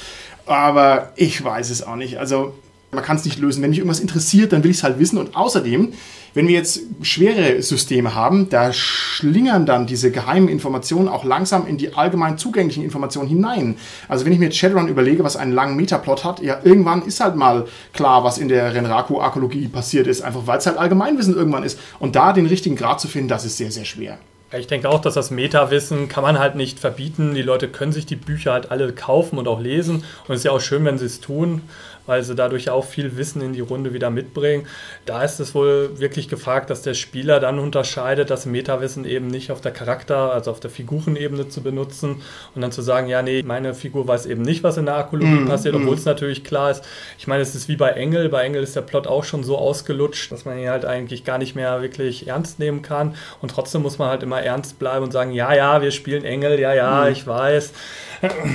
[0.46, 2.18] Aber ich weiß es auch nicht.
[2.18, 2.54] Also
[2.92, 3.62] man kann es nicht lösen.
[3.62, 5.16] Wenn mich irgendwas interessiert, dann will ich es halt wissen.
[5.16, 5.94] Und außerdem,
[6.34, 11.78] wenn wir jetzt schwere Systeme haben, da schlingern dann diese geheimen Informationen auch langsam in
[11.78, 13.76] die allgemein zugänglichen Informationen hinein.
[14.08, 17.20] Also wenn ich mir jetzt Shadowrun überlege, was einen langen Metaplot hat, ja, irgendwann ist
[17.20, 21.64] halt mal klar, was in der Renraku-Arkologie passiert ist, einfach weil es halt Allgemeinwissen irgendwann
[21.64, 21.78] ist.
[21.98, 24.18] Und da den richtigen Grad zu finden, das ist sehr, sehr schwer.
[24.58, 27.34] Ich denke auch, dass das Meta-Wissen kann man halt nicht verbieten.
[27.34, 30.04] Die Leute können sich die Bücher halt alle kaufen und auch lesen.
[30.26, 31.62] Und es ist ja auch schön, wenn sie es tun,
[32.06, 34.66] weil sie dadurch auch viel Wissen in die Runde wieder mitbringen.
[35.06, 39.50] Da ist es wohl wirklich gefragt, dass der Spieler dann unterscheidet, das Meta-Wissen eben nicht
[39.50, 42.22] auf der Charakter-, also auf der Figurenebene zu benutzen
[42.54, 45.44] und dann zu sagen, ja, nee, meine Figur weiß eben nicht, was in der Arkologie
[45.46, 46.84] passiert, obwohl es natürlich klar ist.
[47.18, 48.28] Ich meine, es ist wie bei Engel.
[48.28, 51.38] Bei Engel ist der Plot auch schon so ausgelutscht, dass man ihn halt eigentlich gar
[51.38, 53.14] nicht mehr wirklich ernst nehmen kann.
[53.40, 56.58] Und trotzdem muss man halt immer ernst bleiben und sagen, ja, ja, wir spielen Engel,
[56.58, 57.72] ja, ja, ich weiß.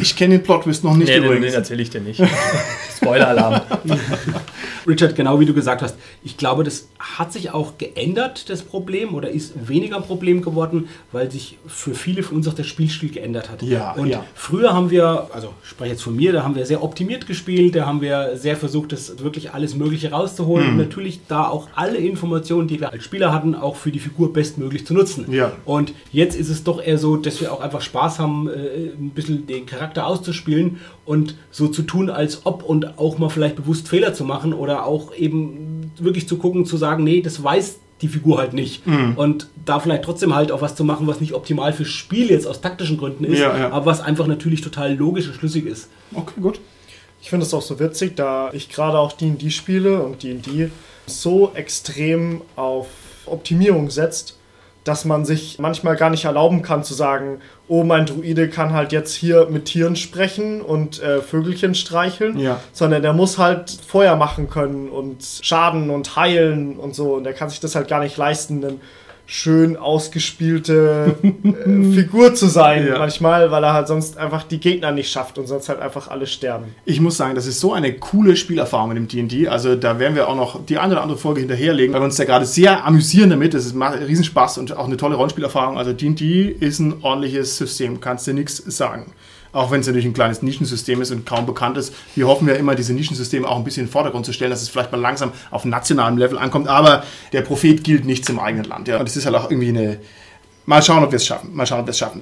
[0.02, 1.56] Ich kenne den Plot-Twist noch nicht Nee, den, den übrigens.
[1.56, 2.22] erzähle ich dir nicht.
[3.38, 4.42] Spoiler-Alarm.
[4.88, 9.14] Richard, genau wie du gesagt hast, ich glaube, das hat sich auch geändert, das Problem,
[9.14, 13.10] oder ist weniger ein Problem geworden, weil sich für viele von uns auch der Spielstil
[13.12, 13.62] geändert hat.
[13.64, 14.24] Ja, Und ja.
[14.34, 17.76] früher haben wir, also ich spreche jetzt von mir, da haben wir sehr optimiert gespielt,
[17.76, 20.72] da haben wir sehr versucht, das wirklich alles Mögliche rauszuholen Mhm.
[20.74, 24.32] und natürlich da auch alle Informationen, die wir als Spieler hatten, auch für die Figur
[24.34, 25.32] bestmöglich zu nutzen.
[25.32, 25.52] Ja.
[25.66, 28.52] Und jetzt ist es doch eher so, dass wir auch einfach Spaß haben, äh,
[28.98, 33.56] ein bisschen den Charakter auszuspielen und so zu tun, als ob und auch mal vielleicht
[33.58, 37.80] bewusst Fehler zu machen oder auch eben wirklich zu gucken, zu sagen, nee, das weiß
[38.02, 38.86] die Figur halt nicht.
[38.86, 39.14] Mhm.
[39.16, 42.46] Und da vielleicht trotzdem halt auch was zu machen, was nicht optimal fürs Spiel jetzt
[42.46, 43.72] aus taktischen Gründen ist, Ja, ja.
[43.72, 45.90] aber was einfach natürlich total logisch und schlüssig ist.
[46.14, 46.60] Okay, gut.
[47.22, 50.70] Ich finde es auch so witzig, da ich gerade auch D&D spiele und D&D
[51.08, 52.88] so extrem auf
[53.26, 54.38] Optimierung setzt,
[54.88, 58.92] dass man sich manchmal gar nicht erlauben kann zu sagen, oh, mein Druide kann halt
[58.92, 62.60] jetzt hier mit Tieren sprechen und äh, Vögelchen streicheln, Ja.
[62.72, 67.34] sondern der muss halt Feuer machen können und Schaden und heilen und so und der
[67.34, 68.76] kann sich das halt gar nicht leisten, eine
[69.30, 72.98] schön ausgespielte äh, Figur zu sein Ja.
[72.98, 76.26] manchmal, weil er halt sonst einfach die Gegner nicht schafft und sonst halt einfach alle
[76.28, 76.74] sterben.
[76.86, 79.50] Ich muss sagen, das ist so eine coole Spielerfahrung mit dem D&D.
[79.50, 82.16] Also da werden wir auch noch die eine oder andere Folge hinterherlegen, weil wir uns
[82.16, 83.54] da gerade sehr amüsieren damit.
[83.54, 85.78] Das ist macht Riesenspaß und auch eine tolle Rollenspielerfahrung.
[85.78, 89.12] Also D&D ist ein ordentliches System, kannst du nichts sagen.
[89.58, 91.92] Auch wenn es natürlich ein kleines Nischensystem ist und kaum bekannt ist.
[92.14, 94.62] Wir hoffen ja immer, diese Nischensysteme auch ein bisschen in den Vordergrund zu stellen, dass
[94.62, 96.68] es vielleicht mal langsam auf nationalem Level ankommt.
[96.68, 97.04] Aber
[97.34, 98.88] der Prophet gilt nicht zum eigenen Land.
[98.88, 99.00] Ja.
[99.00, 99.98] Und es ist halt auch irgendwie eine...
[100.68, 101.56] Mal schauen, ob wir es schaffen.
[101.56, 102.22] Mal schauen, ob wir es schaffen.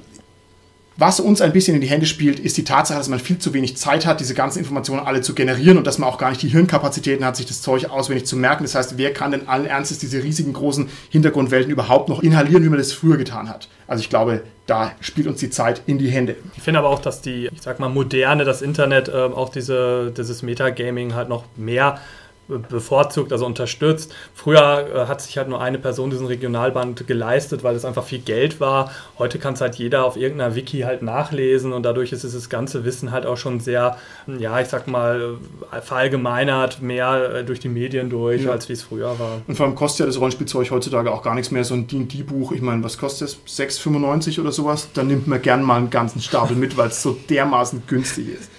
[0.98, 3.54] Was uns ein bisschen in die Hände spielt, ist die Tatsache, dass man viel zu
[3.54, 6.42] wenig Zeit hat, diese ganzen Informationen alle zu generieren und dass man auch gar nicht
[6.42, 8.64] die Hirnkapazitäten hat, sich das Zeug auswendig zu merken.
[8.64, 12.70] Das heißt, wer kann denn allen Ernstes diese riesigen großen Hintergrundwelten überhaupt noch inhalieren, wie
[12.70, 13.68] man das früher getan hat?
[13.88, 16.38] Also ich glaube, da spielt uns die Zeit in die Hände.
[16.56, 20.14] Ich finde aber auch, dass die, ich sag mal, moderne, das Internet, äh, auch diese,
[20.16, 22.00] dieses Metagaming halt noch mehr
[22.48, 24.14] bevorzugt, also unterstützt.
[24.34, 28.20] Früher äh, hat sich halt nur eine Person diesen Regionalband geleistet, weil es einfach viel
[28.20, 28.92] Geld war.
[29.18, 32.86] Heute kann es halt jeder auf irgendeiner Wiki halt nachlesen und dadurch ist das ganze
[32.86, 35.38] Wissen halt auch schon sehr, ja, ich sag mal,
[35.82, 38.52] verallgemeinert, mehr äh, durch die Medien durch, ja.
[38.52, 39.42] als wie es früher war.
[39.48, 41.64] Und vor allem kostet ja das Rollenspielzeug heutzutage auch gar nichts mehr.
[41.64, 43.38] So ein D&D-Buch, ich meine, was kostet es?
[43.48, 44.90] 6,95 oder sowas?
[44.94, 48.52] Dann nimmt man gern mal einen ganzen Stapel mit, weil es so dermaßen günstig ist.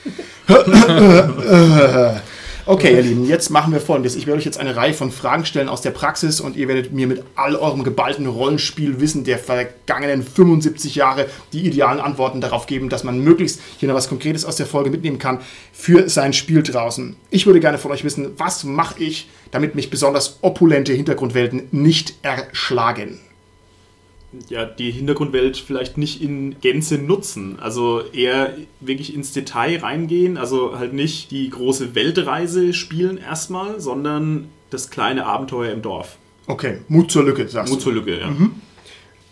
[2.69, 4.17] Okay, ihr Lieben, jetzt machen wir folgendes.
[4.17, 6.93] Ich werde euch jetzt eine Reihe von Fragen stellen aus der Praxis und ihr werdet
[6.93, 12.89] mir mit all eurem geballten Rollenspielwissen der vergangenen 75 Jahre die idealen Antworten darauf geben,
[12.89, 15.43] dass man möglichst hier noch was Konkretes aus der Folge mitnehmen kann
[15.73, 17.15] für sein Spiel draußen.
[17.31, 22.15] Ich würde gerne von euch wissen, was mache ich, damit mich besonders opulente Hintergrundwelten nicht
[22.23, 23.21] erschlagen?
[24.49, 27.59] Ja, die Hintergrundwelt vielleicht nicht in Gänze nutzen.
[27.61, 34.49] Also eher wirklich ins Detail reingehen, also halt nicht die große Weltreise spielen erstmal, sondern
[34.71, 36.19] das kleine Abenteuer im Dorf.
[36.47, 37.85] Okay, Mut zur Lücke, sagst Mut du.
[37.85, 38.29] zur Lücke, ja.
[38.29, 38.61] Mhm.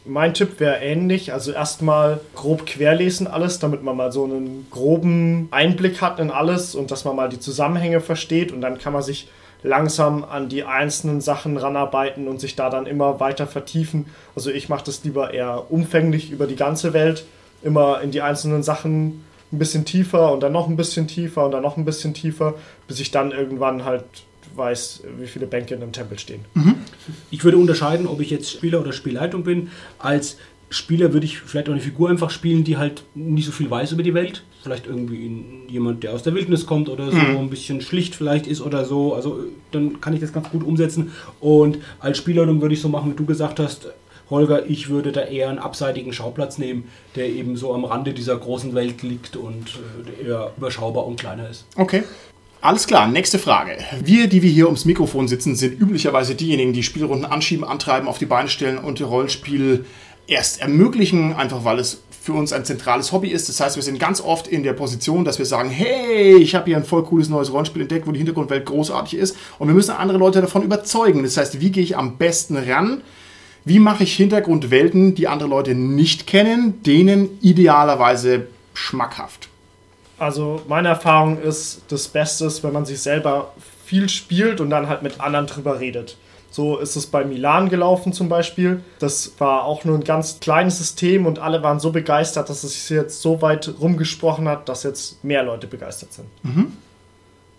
[0.07, 1.32] Mein Tipp wäre ähnlich.
[1.32, 6.74] Also erstmal grob querlesen alles, damit man mal so einen groben Einblick hat in alles
[6.74, 9.28] und dass man mal die Zusammenhänge versteht und dann kann man sich
[9.64, 14.06] langsam an die einzelnen Sachen ranarbeiten und sich da dann immer weiter vertiefen.
[14.36, 17.24] Also ich mache das lieber eher umfänglich über die ganze Welt,
[17.62, 21.52] immer in die einzelnen Sachen ein bisschen tiefer und dann noch ein bisschen tiefer und
[21.52, 22.54] dann noch ein bisschen tiefer,
[22.86, 24.04] bis ich dann irgendwann halt
[24.54, 26.44] weiß, wie viele Bänke in einem Tempel stehen.
[26.54, 26.76] Mhm.
[27.30, 29.70] Ich würde unterscheiden, ob ich jetzt Spieler oder Spielleitung bin.
[29.98, 30.36] Als
[30.74, 33.92] Spieler würde ich vielleicht auch eine Figur einfach spielen, die halt nicht so viel weiß
[33.92, 34.42] über die Welt.
[34.62, 35.30] Vielleicht irgendwie
[35.68, 37.36] jemand, der aus der Wildnis kommt oder so, mhm.
[37.36, 39.14] ein bisschen schlicht vielleicht ist oder so.
[39.14, 41.12] Also dann kann ich das ganz gut umsetzen.
[41.40, 43.88] Und als Spielleitung würde ich so machen, wie du gesagt hast,
[44.30, 48.36] Holger, ich würde da eher einen abseitigen Schauplatz nehmen, der eben so am Rande dieser
[48.36, 49.78] großen Welt liegt und
[50.20, 51.66] äh, eher überschaubar und kleiner ist.
[51.76, 52.02] Okay.
[52.62, 53.76] Alles klar, nächste Frage.
[54.02, 58.16] Wir, die wir hier ums Mikrofon sitzen, sind üblicherweise diejenigen, die Spielrunden anschieben, antreiben, auf
[58.16, 59.84] die Beine stellen und Rollenspiel
[60.26, 63.50] erst ermöglichen, einfach weil es für uns ein zentrales Hobby ist.
[63.50, 66.66] Das heißt, wir sind ganz oft in der Position, dass wir sagen, hey, ich habe
[66.66, 69.90] hier ein voll cooles neues Rollenspiel entdeckt, wo die Hintergrundwelt großartig ist und wir müssen
[69.90, 71.22] andere Leute davon überzeugen.
[71.22, 73.02] Das heißt, wie gehe ich am besten ran?
[73.66, 79.48] Wie mache ich Hintergrundwelten, die andere Leute nicht kennen, denen idealerweise schmackhaft?
[80.18, 83.52] Also meine Erfahrung ist, das Beste ist, wenn man sich selber
[83.84, 86.16] viel spielt und dann halt mit anderen drüber redet.
[86.55, 88.80] So ist es bei Milan gelaufen zum Beispiel.
[89.00, 92.86] Das war auch nur ein ganz kleines System und alle waren so begeistert, dass es
[92.86, 96.28] sich jetzt so weit rumgesprochen hat, dass jetzt mehr Leute begeistert sind.
[96.44, 96.74] Mhm.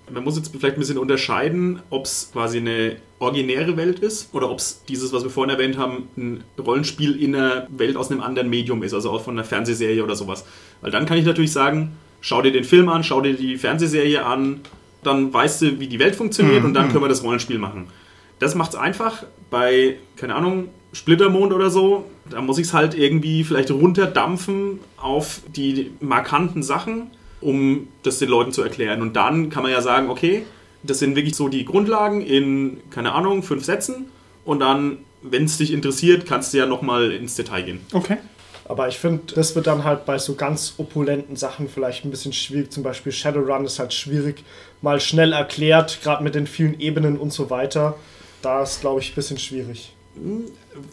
[0.09, 4.49] Man muss jetzt vielleicht ein bisschen unterscheiden, ob es quasi eine originäre Welt ist oder
[4.49, 8.21] ob es dieses, was wir vorhin erwähnt haben, ein Rollenspiel in einer Welt aus einem
[8.21, 10.45] anderen Medium ist, also auch von einer Fernsehserie oder sowas.
[10.79, 14.25] Weil dann kann ich natürlich sagen, schau dir den Film an, schau dir die Fernsehserie
[14.25, 14.61] an,
[15.03, 16.67] dann weißt du, wie die Welt funktioniert mhm.
[16.67, 17.87] und dann können wir das Rollenspiel machen.
[18.39, 19.23] Das macht es einfach.
[19.49, 25.41] Bei, keine Ahnung, Splittermond oder so, da muss ich es halt irgendwie vielleicht runterdampfen auf
[25.55, 27.11] die markanten Sachen,
[27.41, 29.01] um das den Leuten zu erklären.
[29.01, 30.45] Und dann kann man ja sagen, okay,
[30.83, 34.07] das sind wirklich so die Grundlagen in, keine Ahnung, fünf Sätzen.
[34.45, 37.81] Und dann, wenn es dich interessiert, kannst du ja nochmal ins Detail gehen.
[37.91, 38.17] Okay.
[38.67, 42.33] Aber ich finde, das wird dann halt bei so ganz opulenten Sachen vielleicht ein bisschen
[42.33, 42.71] schwierig.
[42.71, 44.43] Zum Beispiel Shadowrun ist halt schwierig,
[44.81, 47.95] mal schnell erklärt, gerade mit den vielen Ebenen und so weiter
[48.45, 49.91] da ist, glaube ich, ein bisschen schwierig.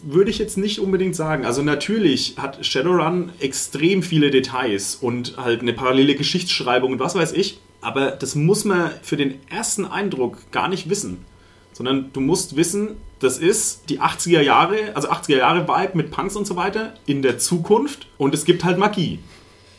[0.01, 1.45] Würde ich jetzt nicht unbedingt sagen.
[1.45, 7.31] Also natürlich hat Shadowrun extrem viele Details und halt eine parallele Geschichtsschreibung und was weiß
[7.33, 7.59] ich.
[7.79, 11.25] Aber das muss man für den ersten Eindruck gar nicht wissen.
[11.71, 16.35] Sondern du musst wissen, das ist die 80er Jahre, also 80er Jahre Vibe mit Punks
[16.35, 19.19] und so weiter in der Zukunft und es gibt halt Magie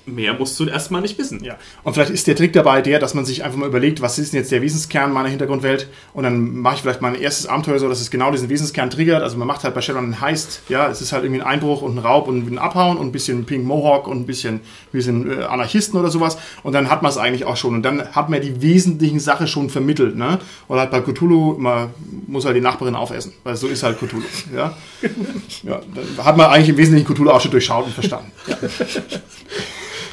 [0.06, 1.42] mehr musst du erstmal nicht wissen.
[1.42, 1.56] Ja.
[1.82, 4.32] Und vielleicht ist der Trick dabei der, dass man sich einfach mal überlegt, was ist
[4.32, 7.88] denn jetzt der Wesenskern meiner Hintergrundwelt und dann mache ich vielleicht mein erstes Abenteuer so,
[7.88, 9.22] dass es genau diesen Wesenskern triggert.
[9.22, 11.82] Also man macht halt bei Shadowrun einen Heist, ja, es ist halt irgendwie ein Einbruch
[11.82, 14.60] und ein Raub und ein Abhauen und ein bisschen Pink Mohawk und ein bisschen,
[14.92, 18.14] sind äh, Anarchisten oder sowas und dann hat man es eigentlich auch schon und dann
[18.14, 20.38] hat man die wesentlichen Sachen schon vermittelt, ne?
[20.68, 21.90] Oder halt bei Cthulhu, man
[22.26, 24.22] muss halt die Nachbarin aufessen, weil so ist halt Cthulhu,
[24.54, 24.76] ja.
[25.62, 28.30] ja dann hat man eigentlich im Wesentlichen Cthulhu auch schon durchschaut und verstanden.
[28.46, 28.56] Ja.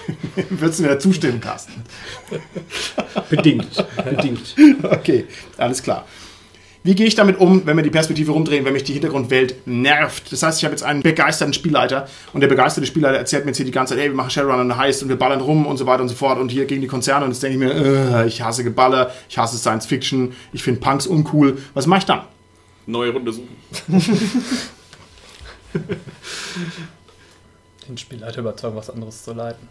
[0.49, 1.83] Würdest du mir da zustimmen, Carsten?
[3.29, 3.85] Bedingt.
[4.03, 4.55] Bedingt.
[4.83, 5.25] Okay,
[5.57, 6.05] alles klar.
[6.83, 10.31] Wie gehe ich damit um, wenn wir die Perspektive rumdrehen, wenn mich die Hintergrundwelt nervt?
[10.31, 13.57] Das heißt, ich habe jetzt einen begeisterten Spielleiter und der begeisterte Spielleiter erzählt mir jetzt
[13.57, 15.77] hier die ganze Zeit, hey, wir machen Shadowrun und Heist und wir ballern rum und
[15.77, 18.23] so weiter und so fort und hier gegen die Konzerne und jetzt denke ich mir,
[18.23, 21.59] äh, ich hasse Geballer, ich hasse Science Fiction, ich finde Punks uncool.
[21.75, 22.21] Was mache ich dann?
[22.87, 23.55] Neue Runde suchen.
[27.87, 29.67] Den Spielleiter überzeugen, was anderes zu leiten.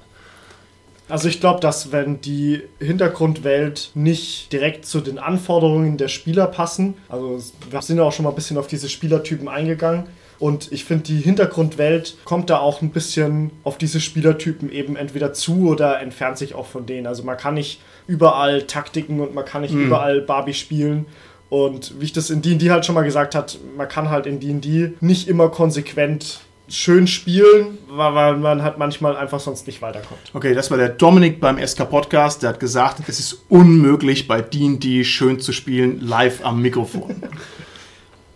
[1.10, 6.94] Also ich glaube, dass wenn die Hintergrundwelt nicht direkt zu den Anforderungen der Spieler passen,
[7.08, 7.40] also
[7.70, 10.04] wir sind ja auch schon mal ein bisschen auf diese Spielertypen eingegangen,
[10.38, 15.34] und ich finde, die Hintergrundwelt kommt da auch ein bisschen auf diese Spielertypen eben entweder
[15.34, 17.06] zu oder entfernt sich auch von denen.
[17.06, 19.88] Also man kann nicht überall Taktiken und man kann nicht Mhm.
[19.88, 21.04] überall Barbie spielen.
[21.50, 24.40] Und wie ich das in D&D halt schon mal gesagt hat, man kann halt in
[24.40, 26.40] D&D nicht immer konsequent
[26.70, 30.20] schön spielen, weil man halt manchmal einfach sonst nicht weiterkommt.
[30.32, 34.40] Okay, das war der Dominik beim SK Podcast, der hat gesagt, es ist unmöglich bei
[34.40, 37.22] D&D schön zu spielen, live am Mikrofon.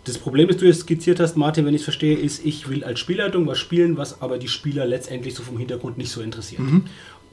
[0.07, 2.85] Das Problem, das du jetzt skizziert hast, Martin, wenn ich es verstehe, ist, ich will
[2.85, 6.61] als Spielleitung was spielen, was aber die Spieler letztendlich so vom Hintergrund nicht so interessiert.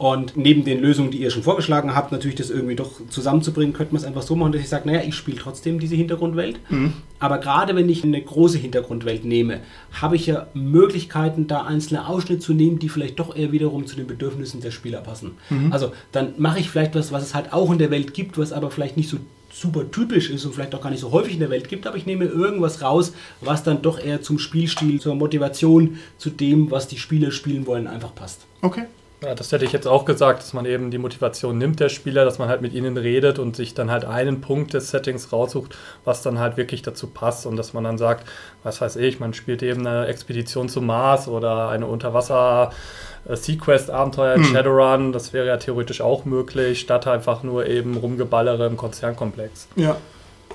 [0.01, 3.93] Und neben den Lösungen, die ihr schon vorgeschlagen habt, natürlich das irgendwie doch zusammenzubringen, könnte
[3.93, 6.59] man es einfach so machen, dass ich sage, naja, ich spiele trotzdem diese Hintergrundwelt.
[7.19, 9.59] Aber gerade wenn ich eine große Hintergrundwelt nehme,
[9.91, 13.95] habe ich ja Möglichkeiten, da einzelne Ausschnitte zu nehmen, die vielleicht doch eher wiederum zu
[13.95, 15.33] den Bedürfnissen der Spieler passen.
[15.69, 18.53] Also dann mache ich vielleicht was, was es halt auch in der Welt gibt, was
[18.53, 19.17] aber vielleicht nicht so
[19.53, 21.97] super typisch ist und vielleicht auch gar nicht so häufig in der Welt gibt, aber
[21.97, 26.87] ich nehme irgendwas raus, was dann doch eher zum Spielstil, zur Motivation, zu dem, was
[26.87, 28.47] die Spieler spielen wollen, einfach passt.
[28.63, 28.85] Okay.
[29.23, 32.25] Ja, das hätte ich jetzt auch gesagt, dass man eben die Motivation nimmt der Spieler,
[32.25, 35.77] dass man halt mit ihnen redet und sich dann halt einen Punkt des Settings raussucht,
[36.05, 38.27] was dann halt wirklich dazu passt und dass man dann sagt,
[38.63, 42.71] was weiß ich, man spielt eben eine Expedition zum Mars oder eine Unterwasser
[43.29, 48.65] äh, Sequest-Abenteuer in Shadowrun, das wäre ja theoretisch auch möglich, statt einfach nur eben Rumgeballere
[48.65, 49.67] im Konzernkomplex.
[49.75, 49.97] Ja.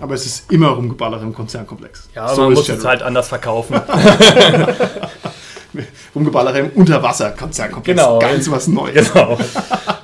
[0.01, 2.11] Aber es ist immer rumgeballert im Konzernkomplex.
[2.17, 2.89] Ja, So man muss es Shadowrun.
[2.89, 3.81] halt anders verkaufen.
[6.14, 7.99] Rumgeballere im Unterwasser-Konzernkomplex.
[7.99, 8.18] Genau.
[8.18, 9.12] Ganz was Neues.
[9.12, 9.39] genau.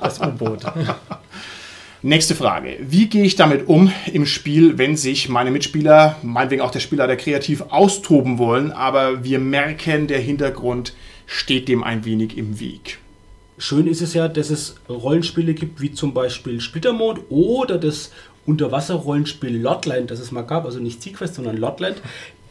[0.01, 0.61] Das U-Boot.
[2.05, 2.79] Nächste Frage.
[2.81, 7.07] Wie gehe ich damit um im Spiel, wenn sich meine Mitspieler, meinetwegen auch der Spieler,
[7.07, 10.93] der kreativ austoben wollen, aber wir merken, der Hintergrund
[11.25, 12.99] steht dem ein wenig im Weg?
[13.57, 18.11] Schön ist es ja, dass es Rollenspiele gibt, wie zum Beispiel Splittermond oder das
[18.45, 22.01] Unterwasser-Rollenspiel Lotland, das es mal gab, also nicht Sequest, sondern Lotland.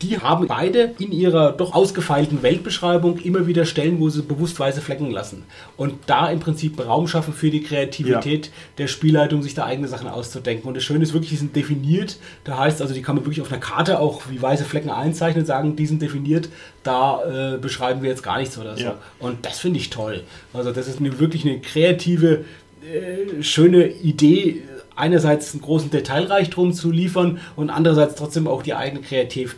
[0.02, 4.80] Die haben beide in ihrer doch ausgefeilten Weltbeschreibung immer wieder Stellen, wo sie bewusst weiße
[4.80, 5.44] Flecken lassen.
[5.76, 10.08] Und da im Prinzip Raum schaffen für die Kreativität der Spielleitung, sich da eigene Sachen
[10.08, 10.66] auszudenken.
[10.66, 12.18] Und das Schöne ist wirklich, die sind definiert.
[12.44, 15.46] Da heißt also, die kann man wirklich auf einer Karte auch wie weiße Flecken einzeichnen,
[15.46, 16.48] sagen, die sind definiert,
[16.82, 18.82] da äh, beschreiben wir jetzt gar nichts oder so.
[18.82, 18.98] Ja.
[19.20, 20.24] Und das finde ich toll.
[20.52, 22.44] Also das ist eine, wirklich eine kreative,
[22.82, 24.62] äh, schöne Idee,
[24.96, 29.56] einerseits einen großen Detailreichtum zu liefern und andererseits trotzdem auch die eigene Kreativität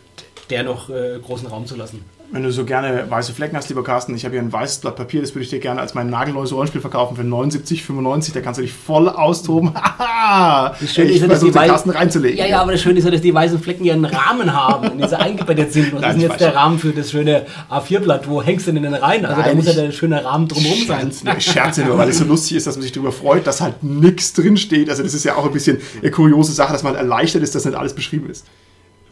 [0.50, 2.04] der noch äh, großen Raum zu lassen.
[2.30, 4.96] Wenn du so gerne weiße Flecken hast, lieber Carsten, ich habe hier ein weißes Blatt
[4.96, 8.32] Papier, das würde ich dir gerne als mein nagelneues Rollenspiel verkaufen für 79,95.
[8.32, 9.72] Da kannst du dich voll austoben.
[9.74, 10.74] Haha!
[10.80, 12.38] Das Schöne ich ist ja, dass die Carsten reinzulegen.
[12.38, 14.90] Ja, ja, aber das Schöne ist ja, dass die weißen Flecken ja einen Rahmen haben,
[14.92, 15.92] in den sie eingebettet sind.
[15.92, 16.56] Und das ist jetzt der schon.
[16.56, 18.28] Rahmen für das schöne A4-Blatt.
[18.28, 19.24] Wo hängst du denn denn rein?
[19.24, 21.12] Also da Nein, muss ja der schöne Rahmen drumherum sein.
[21.38, 23.82] Ich scherze nur, weil es so lustig ist, dass man sich darüber freut, dass halt
[23.82, 24.90] nichts drinsteht.
[24.90, 27.64] Also das ist ja auch ein bisschen eine kuriose Sache, dass man erleichtert ist, dass
[27.64, 28.44] nicht alles beschrieben ist.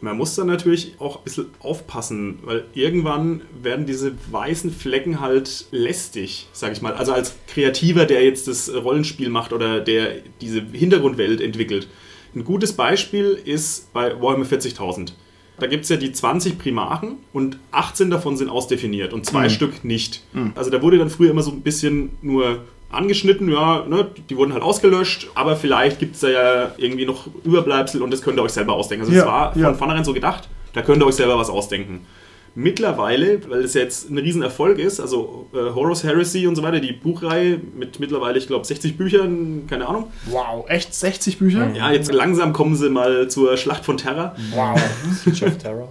[0.02, 5.66] Man muss dann natürlich auch ein bisschen aufpassen, weil irgendwann werden diese weißen Flecken halt
[5.70, 6.94] lästig, sag ich mal.
[6.94, 11.86] Also als Kreativer, der jetzt das Rollenspiel macht oder der diese Hintergrundwelt entwickelt.
[12.34, 15.12] Ein gutes Beispiel ist bei Warhammer 40.000.
[15.60, 19.84] Da gibt es ja die 20 Primarchen und 18 davon sind ausdefiniert und zwei Stück
[19.84, 20.22] nicht.
[20.56, 24.52] Also da wurde dann früher immer so ein bisschen nur angeschnitten, ja, ne, die wurden
[24.52, 28.42] halt ausgelöscht, aber vielleicht gibt es da ja irgendwie noch Überbleibsel und das könnt ihr
[28.42, 29.06] euch selber ausdenken.
[29.06, 29.68] Also es Ja, war ja.
[29.68, 32.06] von vornherein so gedacht, da könnt ihr euch selber was ausdenken.
[32.54, 36.92] Mittlerweile, weil es jetzt ein Riesenerfolg ist, also äh, Horus Heresy und so weiter, die
[36.92, 40.12] Buchreihe mit mittlerweile, ich glaube, 60 Büchern, keine Ahnung.
[40.26, 41.70] Wow, echt 60 Bücher?
[41.74, 44.36] Ja, jetzt langsam kommen sie mal zur Schlacht von Terra.
[44.54, 44.78] Wow.
[45.24, 45.88] Siege of Terror.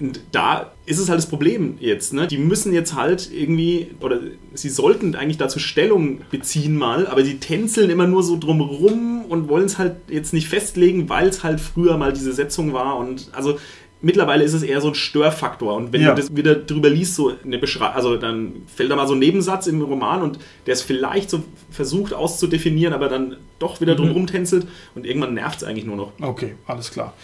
[0.00, 2.12] Und da ist es halt das Problem jetzt.
[2.12, 2.26] Ne?
[2.26, 4.18] Die müssen jetzt halt irgendwie, oder
[4.52, 9.48] sie sollten eigentlich dazu Stellung beziehen mal, aber sie tänzeln immer nur so drumrum und
[9.48, 12.96] wollen es halt jetzt nicht festlegen, weil es halt früher mal diese Setzung war.
[12.96, 13.56] Und also
[14.02, 15.74] mittlerweile ist es eher so ein Störfaktor.
[15.76, 16.12] Und wenn Ja.
[16.12, 19.20] du das wieder drüber liest, so eine Beschreibung, also dann fällt da mal so ein
[19.20, 24.26] Nebensatz im Roman und der es vielleicht so versucht auszudefinieren, aber dann doch wieder drumrum
[24.26, 24.66] tänzelt
[24.96, 26.12] und irgendwann nervt es eigentlich nur noch.
[26.20, 27.14] Okay, alles klar.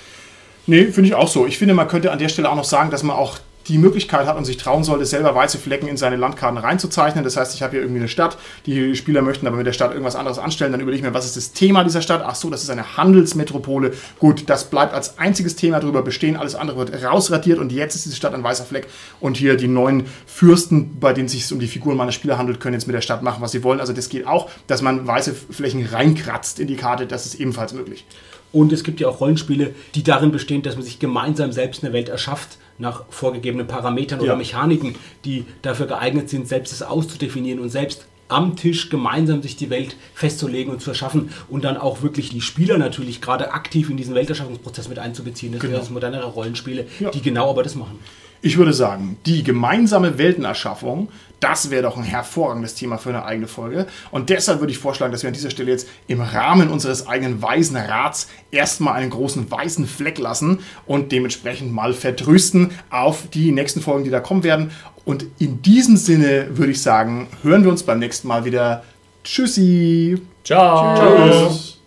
[0.70, 1.48] Nee, finde ich auch so.
[1.48, 4.26] Ich finde, man könnte an der Stelle auch noch sagen, dass man auch die Möglichkeit
[4.26, 7.24] hat und sich trauen sollte, selber weiße Flecken in seine Landkarten reinzuzeichnen.
[7.24, 9.90] Das heißt, ich habe hier irgendwie eine Stadt, die Spieler möchten aber mit der Stadt
[9.90, 12.22] irgendwas anderes anstellen, dann überlege ich mir, was ist das Thema dieser Stadt?
[12.24, 13.94] Ach so, das ist eine Handelsmetropole.
[14.20, 18.04] Gut, das bleibt als einziges Thema darüber bestehen, alles andere wird rausradiert und jetzt ist
[18.04, 18.86] diese Stadt ein weißer Fleck
[19.18, 22.60] und hier die neuen Fürsten, bei denen es sich um die Figuren meiner Spieler handelt,
[22.60, 23.80] können jetzt mit der Stadt machen, was sie wollen.
[23.80, 27.72] Also das geht auch, dass man weiße Flächen reinkratzt in die Karte, das ist ebenfalls
[27.72, 28.04] möglich.
[28.53, 31.92] Und es gibt ja auch Rollenspiele, die darin bestehen, dass man sich gemeinsam selbst eine
[31.92, 34.36] Welt erschafft, nach vorgegebenen Parametern oder Ja.
[34.36, 34.94] Mechaniken,
[35.24, 39.96] die dafür geeignet sind, selbst es auszudefinieren und selbst am Tisch gemeinsam sich die Welt
[40.14, 44.14] festzulegen und zu erschaffen und dann auch wirklich die Spieler natürlich gerade aktiv in diesen
[44.14, 45.53] Welterschaffungsprozess mit einzubeziehen.
[45.53, 45.72] Das Genau.
[45.72, 47.11] wäre das modernere Rollenspiele, Ja.
[47.11, 47.98] die genau aber das machen.
[48.40, 51.09] Ich würde sagen, die gemeinsame Weltenerschaffung,
[51.41, 53.86] das wäre doch ein hervorragendes Thema für eine eigene Folge.
[54.11, 57.43] Und deshalb würde ich vorschlagen, dass wir an dieser Stelle jetzt im Rahmen unseres eigenen
[57.43, 63.80] Weisen Rats erstmal einen großen weißen Fleck lassen und dementsprechend mal vertrösten auf die nächsten
[63.80, 64.70] Folgen, die da kommen werden.
[65.05, 68.84] Und in diesem Sinne würde ich sagen, hören wir uns beim nächsten Mal wieder.
[69.24, 70.20] Tschüssi!
[70.45, 71.49] Ciao.
[71.49, 71.80] Tschüss.